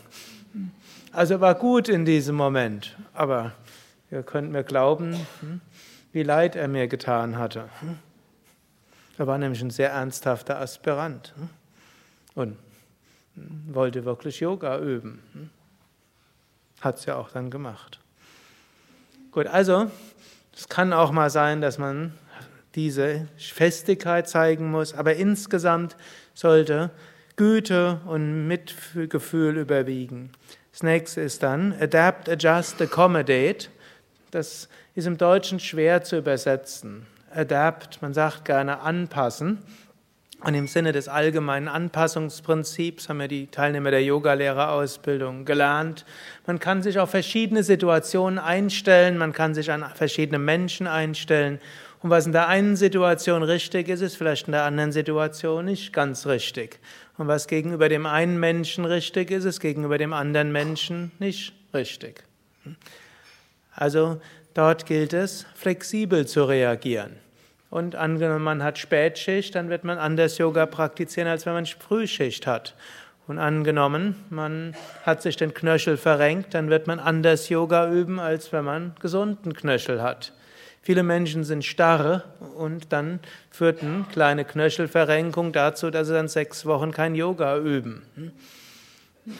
Hm. 0.53 0.71
Also 1.11 1.41
war 1.41 1.55
gut 1.55 1.89
in 1.89 2.05
diesem 2.05 2.35
Moment, 2.35 2.95
aber 3.13 3.51
ihr 4.09 4.23
könnt 4.23 4.51
mir 4.51 4.63
glauben, 4.63 5.13
hm, 5.41 5.61
wie 6.13 6.23
leid 6.23 6.55
er 6.55 6.67
mir 6.67 6.87
getan 6.87 7.37
hatte. 7.37 7.65
Er 9.17 9.27
war 9.27 9.37
nämlich 9.37 9.61
ein 9.61 9.69
sehr 9.69 9.91
ernsthafter 9.91 10.59
Aspirant. 10.59 11.33
Und 12.33 12.57
wollte 13.35 14.05
wirklich 14.05 14.39
Yoga 14.39 14.79
üben. 14.79 15.49
Hat 16.81 16.97
es 16.97 17.05
ja 17.05 17.15
auch 17.15 17.29
dann 17.29 17.49
gemacht. 17.49 17.99
Gut, 19.31 19.47
also 19.47 19.89
es 20.53 20.67
kann 20.67 20.93
auch 20.93 21.11
mal 21.11 21.29
sein, 21.29 21.61
dass 21.61 21.77
man 21.77 22.13
diese 22.75 23.27
Festigkeit 23.37 24.27
zeigen 24.27 24.71
muss, 24.71 24.93
aber 24.93 25.15
insgesamt 25.15 25.95
sollte 26.33 26.89
Güte 27.35 28.01
und 28.05 28.47
Mitgefühl 28.47 29.57
überwiegen. 29.57 30.31
Das 30.71 30.83
nächste 30.83 31.21
ist 31.21 31.43
dann 31.43 31.73
Adapt, 31.79 32.29
Adjust, 32.29 32.81
Accommodate. 32.81 33.69
Das 34.31 34.69
ist 34.95 35.07
im 35.07 35.17
Deutschen 35.17 35.59
schwer 35.59 36.03
zu 36.03 36.17
übersetzen. 36.17 37.05
Adapt, 37.33 38.01
man 38.01 38.13
sagt 38.13 38.45
gerne 38.45 38.79
anpassen. 38.81 39.59
Und 40.43 40.55
im 40.55 40.65
Sinne 40.65 40.91
des 40.91 41.07
allgemeinen 41.07 41.67
Anpassungsprinzips 41.67 43.09
haben 43.09 43.21
ja 43.21 43.27
die 43.27 43.47
Teilnehmer 43.47 43.91
der 43.91 44.03
Yogalehrerausbildung 44.03 45.45
gelernt. 45.45 46.03
Man 46.47 46.59
kann 46.59 46.81
sich 46.81 46.97
auf 46.97 47.11
verschiedene 47.11 47.63
Situationen 47.63 48.39
einstellen, 48.39 49.19
man 49.19 49.33
kann 49.33 49.53
sich 49.53 49.71
an 49.71 49.85
verschiedene 49.93 50.39
Menschen 50.39 50.87
einstellen. 50.87 51.59
Und 52.01 52.09
was 52.09 52.25
in 52.25 52.31
der 52.31 52.47
einen 52.47 52.75
Situation 52.75 53.43
richtig 53.43 53.87
ist, 53.87 54.01
ist 54.01 54.15
vielleicht 54.15 54.47
in 54.47 54.53
der 54.53 54.63
anderen 54.63 54.91
Situation 54.91 55.65
nicht 55.65 55.93
ganz 55.93 56.25
richtig. 56.25 56.79
Und 57.19 57.27
was 57.27 57.47
gegenüber 57.47 57.87
dem 57.87 58.07
einen 58.07 58.39
Menschen 58.39 58.85
richtig 58.85 59.29
ist, 59.29 59.45
ist 59.45 59.59
gegenüber 59.59 59.99
dem 59.99 60.11
anderen 60.11 60.51
Menschen 60.51 61.11
nicht 61.19 61.53
richtig. 61.71 62.23
Also 63.75 64.19
dort 64.55 64.87
gilt 64.87 65.13
es, 65.13 65.45
flexibel 65.53 66.25
zu 66.25 66.45
reagieren. 66.45 67.17
Und 67.71 67.95
angenommen, 67.95 68.43
man 68.43 68.63
hat 68.63 68.77
Spätschicht, 68.77 69.55
dann 69.55 69.69
wird 69.69 69.85
man 69.85 69.97
anders 69.97 70.37
Yoga 70.37 70.65
praktizieren, 70.65 71.29
als 71.29 71.45
wenn 71.45 71.53
man 71.53 71.65
Frühschicht 71.65 72.45
hat. 72.45 72.75
Und 73.27 73.39
angenommen, 73.39 74.15
man 74.29 74.75
hat 75.05 75.21
sich 75.21 75.37
den 75.37 75.53
Knöchel 75.53 75.95
verrenkt, 75.95 76.53
dann 76.53 76.69
wird 76.69 76.87
man 76.87 76.99
anders 76.99 77.47
Yoga 77.47 77.89
üben, 77.89 78.19
als 78.19 78.51
wenn 78.51 78.65
man 78.65 78.93
gesunden 78.99 79.53
Knöchel 79.53 80.03
hat. 80.03 80.33
Viele 80.81 81.01
Menschen 81.01 81.45
sind 81.45 81.63
starre 81.63 82.25
und 82.57 82.91
dann 82.91 83.21
führt 83.51 83.81
eine 83.83 84.03
kleine 84.11 84.43
Knöchelverrenkung 84.43 85.53
dazu, 85.53 85.91
dass 85.91 86.07
sie 86.07 86.13
dann 86.13 86.27
sechs 86.27 86.65
Wochen 86.65 86.91
kein 86.91 87.15
Yoga 87.15 87.57
üben. 87.57 88.01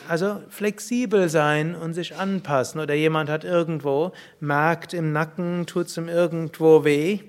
Also 0.07 0.41
flexibel 0.47 1.27
sein 1.27 1.75
und 1.75 1.95
sich 1.95 2.15
anpassen. 2.15 2.79
Oder 2.79 2.93
jemand 2.93 3.29
hat 3.29 3.43
irgendwo, 3.43 4.13
merkt 4.39 4.93
im 4.93 5.11
Nacken, 5.11 5.65
tut 5.65 5.87
es 5.87 5.97
ihm 5.97 6.07
irgendwo 6.07 6.85
weh 6.85 7.19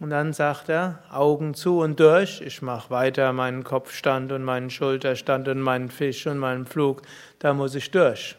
und 0.00 0.10
dann 0.10 0.32
sagt 0.32 0.68
er, 0.68 0.98
Augen 1.10 1.54
zu 1.54 1.78
und 1.78 2.00
durch, 2.00 2.40
ich 2.40 2.62
mache 2.62 2.90
weiter 2.90 3.32
meinen 3.32 3.62
Kopfstand 3.62 4.32
und 4.32 4.42
meinen 4.42 4.70
Schulterstand 4.70 5.46
und 5.46 5.60
meinen 5.60 5.90
Fisch 5.90 6.26
und 6.26 6.38
meinen 6.38 6.66
Flug, 6.66 7.02
da 7.38 7.54
muss 7.54 7.74
ich 7.76 7.90
durch. 7.90 8.36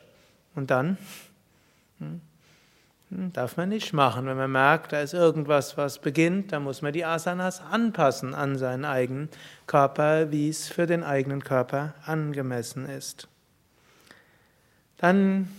Und 0.54 0.70
dann 0.70 0.98
hm, 2.00 2.20
Hm, 3.12 3.34
darf 3.34 3.58
man 3.58 3.70
nicht 3.70 3.92
machen. 3.92 4.26
Wenn 4.26 4.38
man 4.38 4.52
merkt, 4.52 4.94
da 4.94 5.02
ist 5.02 5.14
irgendwas, 5.14 5.78
was 5.78 6.00
beginnt, 6.00 6.54
dann 6.54 6.64
muss 6.64 6.82
man 6.82 6.94
die 6.94 7.04
Asanas 7.04 7.62
anpassen 7.62 8.34
an 8.34 8.58
seinen 8.58 8.86
eigenen 8.86 9.30
Körper, 9.68 10.32
wie 10.32 10.48
es 10.48 10.70
für 10.70 10.88
den 10.88 11.04
eigenen 11.04 11.44
Körper 11.44 11.94
angemessen 12.06 12.88
ist. 12.88 13.28
Dann 14.98 15.50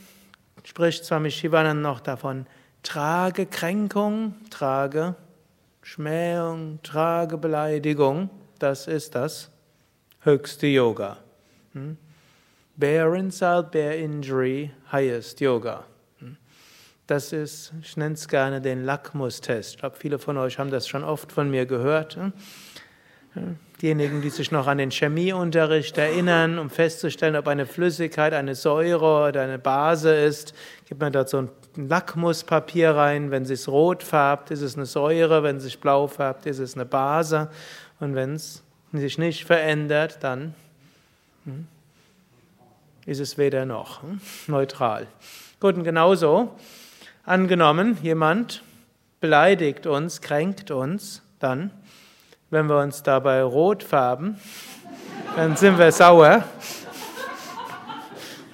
spricht 0.64 1.04
Swami 1.04 1.30
Shivanand 1.30 1.82
noch 1.82 2.00
davon, 2.00 2.46
trage 2.82 3.44
Kränkung, 3.44 4.34
trage 4.48 5.14
Schmähung, 5.82 6.78
trage 6.82 7.36
Beleidigung, 7.36 8.30
das 8.58 8.86
ist 8.86 9.14
das 9.16 9.50
höchste 10.20 10.68
Yoga. 10.68 11.18
Hm? 11.72 11.96
Bear 12.76 13.14
insult, 13.14 13.72
bear 13.72 13.94
injury, 13.94 14.70
highest 14.90 15.40
Yoga. 15.40 15.84
Hm? 16.20 16.36
Das 17.06 17.32
ist, 17.32 17.72
ich 17.82 17.96
nenne 17.96 18.14
es 18.14 18.28
gerne 18.28 18.60
den 18.60 18.84
Lackmustest. 18.84 19.74
Ich 19.74 19.78
glaube, 19.78 19.96
viele 19.96 20.18
von 20.18 20.38
euch 20.38 20.58
haben 20.58 20.70
das 20.70 20.86
schon 20.86 21.02
oft 21.02 21.32
von 21.32 21.50
mir 21.50 21.66
gehört. 21.66 22.16
Hm? 22.16 22.32
Diejenigen, 23.80 24.22
die 24.22 24.30
sich 24.30 24.52
noch 24.52 24.68
an 24.68 24.78
den 24.78 24.90
Chemieunterricht 24.90 25.98
erinnern, 25.98 26.58
um 26.58 26.70
festzustellen, 26.70 27.34
ob 27.34 27.48
eine 27.48 27.66
Flüssigkeit 27.66 28.34
eine 28.34 28.54
Säure 28.54 29.28
oder 29.28 29.42
eine 29.42 29.58
Base 29.58 30.14
ist, 30.14 30.54
gibt 30.86 31.00
man 31.00 31.12
dort 31.12 31.28
so 31.28 31.48
ein 31.76 31.88
Lackmuspapier 31.88 32.94
rein. 32.94 33.30
Wenn 33.30 33.42
es 33.44 33.68
rot 33.68 34.02
färbt, 34.02 34.50
ist 34.50 34.60
es 34.60 34.76
eine 34.76 34.86
Säure. 34.86 35.42
Wenn 35.42 35.56
es 35.56 35.64
sich 35.64 35.80
blau 35.80 36.06
färbt, 36.06 36.46
ist 36.46 36.58
es 36.58 36.74
eine 36.74 36.84
Base. 36.84 37.50
Und 38.00 38.14
wenn 38.14 38.34
es 38.34 38.62
sich 38.92 39.18
nicht 39.18 39.44
verändert, 39.44 40.18
dann 40.20 40.54
hm, 41.44 41.66
ist 43.06 43.20
es 43.20 43.38
weder 43.38 43.64
noch 43.64 44.02
hm, 44.02 44.20
neutral. 44.46 45.06
Gut, 45.60 45.76
und 45.76 45.84
genauso, 45.84 46.54
angenommen, 47.24 47.96
jemand 48.02 48.62
beleidigt 49.20 49.86
uns, 49.86 50.20
kränkt 50.20 50.70
uns, 50.70 51.22
dann, 51.38 51.70
wenn 52.50 52.66
wir 52.66 52.78
uns 52.78 53.02
dabei 53.02 53.42
rot 53.42 53.82
färben, 53.82 54.36
dann 55.36 55.56
sind 55.56 55.78
wir 55.78 55.92
sauer. 55.92 56.44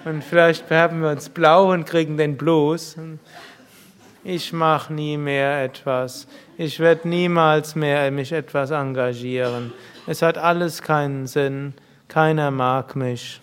Und 0.09 0.25
vielleicht 0.25 0.65
färben 0.65 1.03
wir 1.03 1.11
uns 1.11 1.29
blau 1.29 1.71
und 1.71 1.85
kriegen 1.85 2.17
den 2.17 2.39
Blues. 2.39 2.97
Ich 4.25 4.55
mache 4.55 4.91
nie 4.91 5.19
mehr 5.19 5.63
etwas. 5.63 6.27
Ich 6.57 6.81
werde 6.81 7.07
niemals 7.07 7.75
mehr 7.75 8.11
mich 8.11 8.33
etwas 8.33 8.71
engagieren. 8.71 9.71
Es 10.07 10.23
hat 10.23 10.39
alles 10.39 10.81
keinen 10.81 11.27
Sinn. 11.27 11.75
Keiner 12.09 12.51
mag 12.51 12.97
mich. 12.97 13.43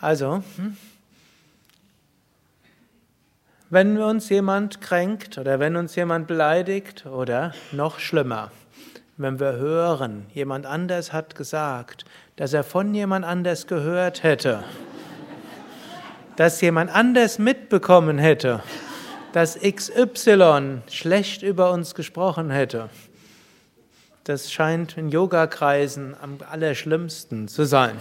Also, 0.00 0.44
hm? 0.56 0.76
Wenn 3.68 3.98
uns 3.98 4.28
jemand 4.28 4.80
kränkt 4.80 5.38
oder 5.38 5.58
wenn 5.58 5.76
uns 5.76 5.96
jemand 5.96 6.26
beleidigt 6.26 7.06
oder 7.06 7.52
noch 7.72 7.98
schlimmer, 7.98 8.52
wenn 9.16 9.40
wir 9.40 9.54
hören, 9.54 10.26
jemand 10.32 10.66
anders 10.66 11.12
hat 11.12 11.34
gesagt, 11.34 12.04
dass 12.36 12.52
er 12.52 12.64
von 12.64 12.94
jemand 12.94 13.24
anders 13.24 13.66
gehört 13.66 14.22
hätte, 14.22 14.62
dass 16.36 16.60
jemand 16.60 16.94
anders 16.94 17.38
mitbekommen 17.38 18.18
hätte, 18.18 18.62
dass 19.32 19.58
XY 19.58 20.82
schlecht 20.88 21.42
über 21.42 21.72
uns 21.72 21.94
gesprochen 21.94 22.50
hätte. 22.50 22.88
Das 24.24 24.52
scheint 24.52 24.96
in 24.96 25.08
Yogakreisen 25.08 26.14
am 26.20 26.38
allerschlimmsten 26.48 27.48
zu 27.48 27.64
sein. 27.64 27.96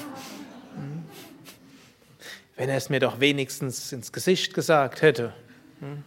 Wenn 2.56 2.70
er 2.70 2.78
es 2.78 2.90
mir 2.90 3.00
doch 3.00 3.20
wenigstens 3.20 3.92
ins 3.92 4.12
Gesicht 4.12 4.54
gesagt 4.54 5.02
hätte. 5.02 5.34
Hm? 5.80 6.04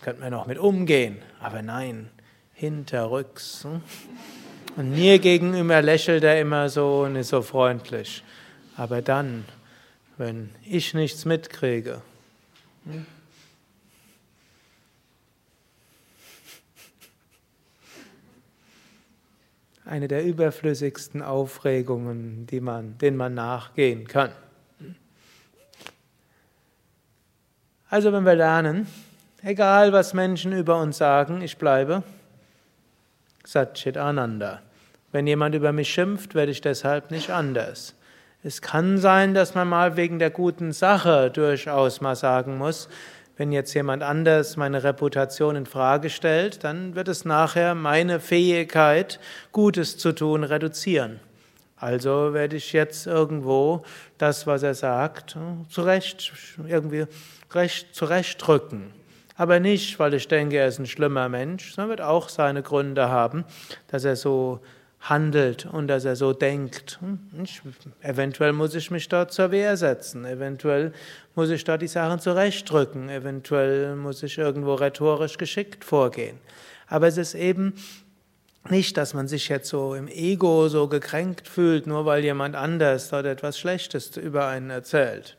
Könnte 0.00 0.20
man 0.20 0.30
noch 0.30 0.46
mit 0.46 0.58
umgehen, 0.58 1.18
aber 1.40 1.62
nein, 1.62 2.10
hinterrücks. 2.54 3.64
Hm? 3.64 3.82
Und 4.76 4.90
mir 4.90 5.18
gegenüber 5.18 5.82
lächelt 5.82 6.24
er 6.24 6.40
immer 6.40 6.68
so 6.68 7.02
und 7.02 7.16
ist 7.16 7.28
so 7.28 7.42
freundlich. 7.42 8.24
Aber 8.76 9.02
dann, 9.02 9.44
wenn 10.16 10.50
ich 10.64 10.94
nichts 10.94 11.24
mitkriege, 11.24 12.00
hm? 12.84 13.06
eine 19.84 20.08
der 20.08 20.24
überflüssigsten 20.24 21.20
Aufregungen, 21.20 22.46
man, 22.62 22.96
denen 22.98 23.16
man 23.16 23.34
nachgehen 23.34 24.06
kann. 24.08 24.32
Also 27.92 28.10
wenn 28.10 28.24
wir 28.24 28.36
lernen, 28.36 28.86
egal 29.42 29.92
was 29.92 30.14
Menschen 30.14 30.52
über 30.52 30.80
uns 30.80 30.96
sagen, 30.96 31.42
ich 31.42 31.58
bleibe 31.58 32.02
Satchit 33.44 33.98
Ananda. 33.98 34.62
Wenn 35.10 35.26
jemand 35.26 35.54
über 35.54 35.72
mich 35.72 35.92
schimpft, 35.92 36.34
werde 36.34 36.52
ich 36.52 36.62
deshalb 36.62 37.10
nicht 37.10 37.28
anders. 37.28 37.94
Es 38.42 38.62
kann 38.62 38.96
sein, 38.96 39.34
dass 39.34 39.54
man 39.54 39.68
mal 39.68 39.98
wegen 39.98 40.18
der 40.18 40.30
guten 40.30 40.72
Sache 40.72 41.30
durchaus 41.30 42.00
mal 42.00 42.16
sagen 42.16 42.56
muss, 42.56 42.88
wenn 43.36 43.52
jetzt 43.52 43.74
jemand 43.74 44.02
anders 44.02 44.56
meine 44.56 44.84
Reputation 44.84 45.54
in 45.54 45.66
Frage 45.66 46.08
stellt, 46.08 46.64
dann 46.64 46.94
wird 46.94 47.08
es 47.08 47.26
nachher 47.26 47.74
meine 47.74 48.20
Fähigkeit, 48.20 49.20
Gutes 49.52 49.98
zu 49.98 50.12
tun, 50.12 50.44
reduzieren. 50.44 51.20
Also 51.82 52.32
werde 52.32 52.54
ich 52.54 52.72
jetzt 52.72 53.08
irgendwo 53.08 53.82
das, 54.16 54.46
was 54.46 54.62
er 54.62 54.74
sagt, 54.74 55.36
zurecht, 55.68 56.32
irgendwie 56.68 57.06
recht, 57.52 57.92
zurechtdrücken. 57.92 58.92
Aber 59.34 59.58
nicht, 59.58 59.98
weil 59.98 60.14
ich 60.14 60.28
denke, 60.28 60.58
er 60.58 60.68
ist 60.68 60.78
ein 60.78 60.86
schlimmer 60.86 61.28
Mensch, 61.28 61.74
sondern 61.74 61.90
wird 61.90 62.00
auch 62.00 62.28
seine 62.28 62.62
Gründe 62.62 63.08
haben, 63.08 63.44
dass 63.88 64.04
er 64.04 64.14
so 64.14 64.60
handelt 65.00 65.66
und 65.66 65.88
dass 65.88 66.04
er 66.04 66.14
so 66.14 66.32
denkt. 66.32 67.00
Ich, 67.42 67.60
eventuell 68.00 68.52
muss 68.52 68.76
ich 68.76 68.92
mich 68.92 69.08
dort 69.08 69.32
zur 69.32 69.50
Wehr 69.50 69.76
setzen, 69.76 70.24
eventuell 70.24 70.92
muss 71.34 71.50
ich 71.50 71.64
dort 71.64 71.82
die 71.82 71.88
Sachen 71.88 72.20
zurechtdrücken, 72.20 73.08
eventuell 73.08 73.96
muss 73.96 74.22
ich 74.22 74.38
irgendwo 74.38 74.74
rhetorisch 74.74 75.36
geschickt 75.36 75.82
vorgehen. 75.84 76.38
Aber 76.86 77.08
es 77.08 77.16
ist 77.16 77.34
eben 77.34 77.74
nicht, 78.68 78.96
dass 78.96 79.14
man 79.14 79.28
sich 79.28 79.48
jetzt 79.48 79.68
so 79.68 79.94
im 79.94 80.08
Ego 80.08 80.68
so 80.68 80.88
gekränkt 80.88 81.48
fühlt, 81.48 81.86
nur 81.86 82.06
weil 82.06 82.22
jemand 82.22 82.54
anders 82.54 83.10
dort 83.10 83.26
etwas 83.26 83.58
Schlechtes 83.58 84.16
über 84.16 84.46
einen 84.46 84.70
erzählt. 84.70 85.36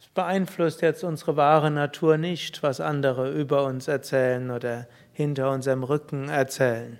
Es 0.00 0.08
beeinflusst 0.08 0.82
jetzt 0.82 1.04
unsere 1.04 1.36
wahre 1.36 1.70
Natur 1.70 2.18
nicht, 2.18 2.62
was 2.62 2.80
andere 2.80 3.32
über 3.32 3.64
uns 3.64 3.88
erzählen 3.88 4.50
oder 4.50 4.86
hinter 5.12 5.50
unserem 5.50 5.82
Rücken 5.82 6.28
erzählen. 6.28 6.98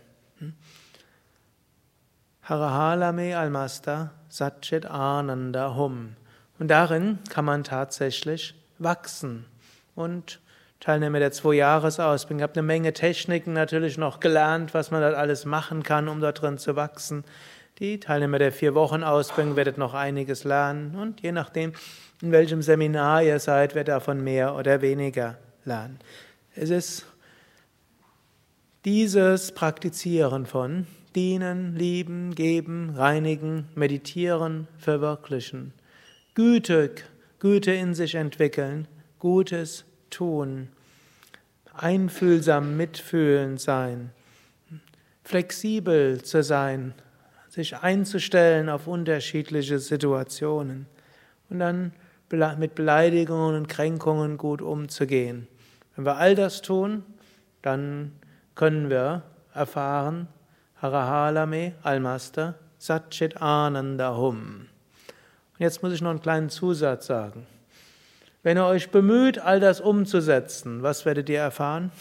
Harahalame 2.42 3.38
Almasta 3.38 4.10
Satchit 4.28 4.86
Ananda 4.86 5.76
Hum. 5.76 6.16
Und 6.58 6.68
darin 6.68 7.20
kann 7.28 7.44
man 7.44 7.62
tatsächlich 7.64 8.54
wachsen. 8.78 9.46
Und 9.94 10.40
Teilnehmer 10.82 11.20
der 11.20 11.30
Zwei-Jahres-Ausbildung. 11.30 12.40
Ich 12.40 12.42
habe 12.42 12.54
eine 12.54 12.66
Menge 12.66 12.92
Techniken 12.92 13.52
natürlich 13.52 13.98
noch 13.98 14.18
gelernt, 14.18 14.74
was 14.74 14.90
man 14.90 15.00
dort 15.00 15.14
alles 15.14 15.44
machen 15.44 15.84
kann, 15.84 16.08
um 16.08 16.20
dort 16.20 16.42
drin 16.42 16.58
zu 16.58 16.74
wachsen. 16.74 17.22
Die 17.78 18.00
Teilnehmer 18.00 18.40
der 18.40 18.50
Vier-Wochen-Ausbildung 18.50 19.54
werdet 19.54 19.78
noch 19.78 19.94
einiges 19.94 20.42
lernen 20.42 20.96
und 20.96 21.20
je 21.20 21.30
nachdem, 21.30 21.72
in 22.20 22.32
welchem 22.32 22.62
Seminar 22.62 23.22
ihr 23.22 23.38
seid, 23.38 23.76
werdet 23.76 23.94
davon 23.94 24.24
mehr 24.24 24.56
oder 24.56 24.82
weniger 24.82 25.38
lernen. 25.64 26.00
Es 26.56 26.70
ist 26.70 27.06
dieses 28.84 29.52
Praktizieren 29.52 30.46
von 30.46 30.88
dienen, 31.14 31.76
lieben, 31.76 32.34
geben, 32.34 32.90
reinigen, 32.96 33.68
meditieren, 33.76 34.66
verwirklichen, 34.78 35.74
gütig, 36.34 37.04
Güte 37.38 37.70
in 37.70 37.94
sich 37.94 38.16
entwickeln, 38.16 38.88
Gutes 39.20 39.84
tun, 40.10 40.68
einfühlsam 41.74 42.76
mitfühlend 42.76 43.60
sein, 43.60 44.10
flexibel 45.24 46.22
zu 46.22 46.42
sein, 46.42 46.94
sich 47.48 47.76
einzustellen 47.76 48.68
auf 48.68 48.86
unterschiedliche 48.86 49.78
Situationen 49.78 50.86
und 51.50 51.58
dann 51.58 51.92
mit 52.58 52.74
Beleidigungen 52.74 53.54
und 53.54 53.68
Kränkungen 53.68 54.38
gut 54.38 54.62
umzugehen. 54.62 55.48
Wenn 55.94 56.06
wir 56.06 56.16
all 56.16 56.34
das 56.34 56.62
tun, 56.62 57.04
dann 57.60 58.12
können 58.54 58.88
wir 58.88 59.22
erfahren, 59.54 60.28
Harahalame 60.80 61.74
Almaster 61.82 62.54
Satchit 62.78 63.40
Ananda 63.40 64.16
Hum. 64.16 64.66
Und 65.52 65.60
jetzt 65.60 65.82
muss 65.82 65.92
ich 65.92 66.00
noch 66.00 66.10
einen 66.10 66.22
kleinen 66.22 66.48
Zusatz 66.48 67.06
sagen. 67.06 67.46
Wenn 68.44 68.58
ihr 68.58 68.66
euch 68.66 68.90
bemüht, 68.90 69.38
all 69.38 69.60
das 69.60 69.80
umzusetzen, 69.80 70.82
was 70.82 71.04
werdet 71.04 71.28
ihr 71.28 71.38
erfahren? 71.38 71.92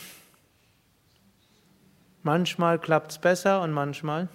Manchmal 2.23 2.79
klappt 2.79 3.11
es 3.11 3.17
besser 3.19 3.61
und 3.61 3.71
manchmal 3.71 4.27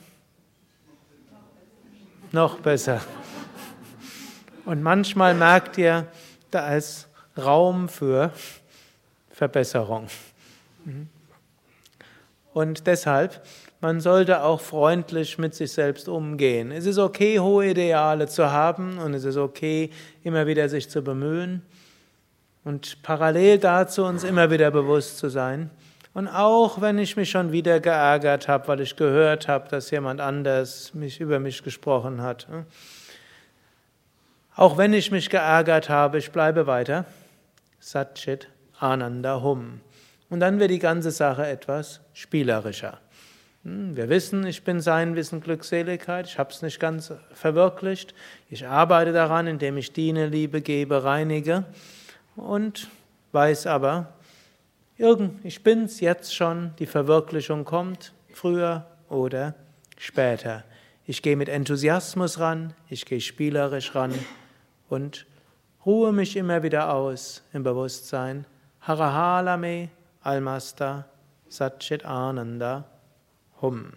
noch 2.31 2.61
besser. 2.61 3.01
Und 4.65 4.83
manchmal 4.83 5.35
merkt 5.35 5.79
ihr, 5.79 6.07
da 6.53 6.77
ist 6.77 7.09
Raum 7.37 7.89
für 7.89 8.31
Verbesserung. 9.31 10.07
Und 12.53 12.87
deshalb, 12.87 13.45
man 13.81 14.01
sollte 14.01 14.45
auch 14.45 14.61
freundlich 14.61 15.39
mit 15.39 15.57
sich 15.57 15.73
selbst 15.73 16.09
umgehen. 16.09 16.71
Es 16.71 16.87
ist 16.87 16.99
okay, 16.99 17.41
hohe 17.41 17.71
Ideale 17.71 18.29
zu 18.29 18.53
haben 18.53 18.99
und 18.99 19.13
es 19.13 19.25
ist 19.25 19.37
okay, 19.37 19.91
immer 20.23 20.47
wieder 20.47 20.69
sich 20.69 20.89
zu 20.89 21.03
bemühen 21.03 21.63
und 22.67 23.01
parallel 23.05 23.59
dazu 23.59 24.05
uns 24.05 24.25
immer 24.25 24.51
wieder 24.51 24.73
bewusst 24.73 25.19
zu 25.19 25.29
sein. 25.29 25.71
Und 26.15 26.27
auch 26.27 26.81
wenn 26.81 26.99
ich 26.99 27.17
mich 27.17 27.31
schon 27.31 27.53
wieder 27.53 27.79
geärgert 27.79 28.49
habe, 28.49 28.67
weil 28.67 28.81
ich 28.81 28.97
gehört 28.97 29.47
habe, 29.47 29.69
dass 29.69 29.93
jemand 29.93 30.21
anders 30.21 30.93
mich 30.93 31.21
über 31.21 31.39
mich 31.39 31.63
gesprochen 31.63 32.23
hat. 32.23 32.49
Auch 34.57 34.77
wenn 34.77 34.93
ich 34.95 35.13
mich 35.13 35.31
geärgert 35.31 35.89
habe, 35.89 36.19
ich 36.19 36.33
bleibe 36.33 36.67
weiter. 36.67 37.05
Satchit 37.79 38.49
Ananda 38.81 39.41
Hum. 39.45 39.81
Und 40.29 40.41
dann 40.41 40.59
wird 40.59 40.73
die 40.73 40.81
ganze 40.81 41.13
Sache 41.13 41.47
etwas 41.47 42.01
spielerischer. 42.15 42.99
Hm, 43.63 43.95
wir 43.95 44.09
wissen, 44.09 44.45
ich 44.45 44.65
bin 44.65 44.81
sein 44.81 45.15
Wissen 45.15 45.41
Glückseligkeit, 45.41 46.27
ich 46.27 46.37
habe 46.37 46.51
es 46.51 46.63
nicht 46.63 46.81
ganz 46.81 47.13
verwirklicht. 47.33 48.13
Ich 48.51 48.67
arbeite 48.67 49.13
daran, 49.13 49.47
indem 49.47 49.77
ich 49.77 49.93
diene, 49.93 50.27
Liebe 50.27 50.63
gebe, 50.63 51.05
reinige 51.05 51.65
und 52.37 52.89
weiß 53.33 53.67
aber, 53.67 54.13
ich 55.43 55.63
bin's 55.63 56.01
jetzt 56.01 56.35
schon, 56.35 56.73
die 56.79 56.87
Verwirklichung 56.87 57.65
kommt, 57.65 58.13
früher 58.33 58.87
oder 59.09 59.55
später. 59.99 60.65
Ich 61.05 61.23
gehe 61.23 61.37
mit 61.37 61.49
Enthusiasmus 61.49 62.41
ran, 62.41 62.75
ich 62.89 63.05
gehe 63.05 63.21
spielerisch 63.21 63.95
ran 63.95 64.15
und 64.89 65.27
ruhe 65.85 66.13
mich 66.13 66.37
immer 66.37 66.63
wieder 66.63 66.93
aus 66.93 67.43
im 67.53 67.63
Bewusstsein. 67.63 68.47
Harahalame 68.81 69.91
Almasta 70.23 71.05
Satchit 71.49 72.05
Ananda 72.05 72.85
Hum. 73.61 73.93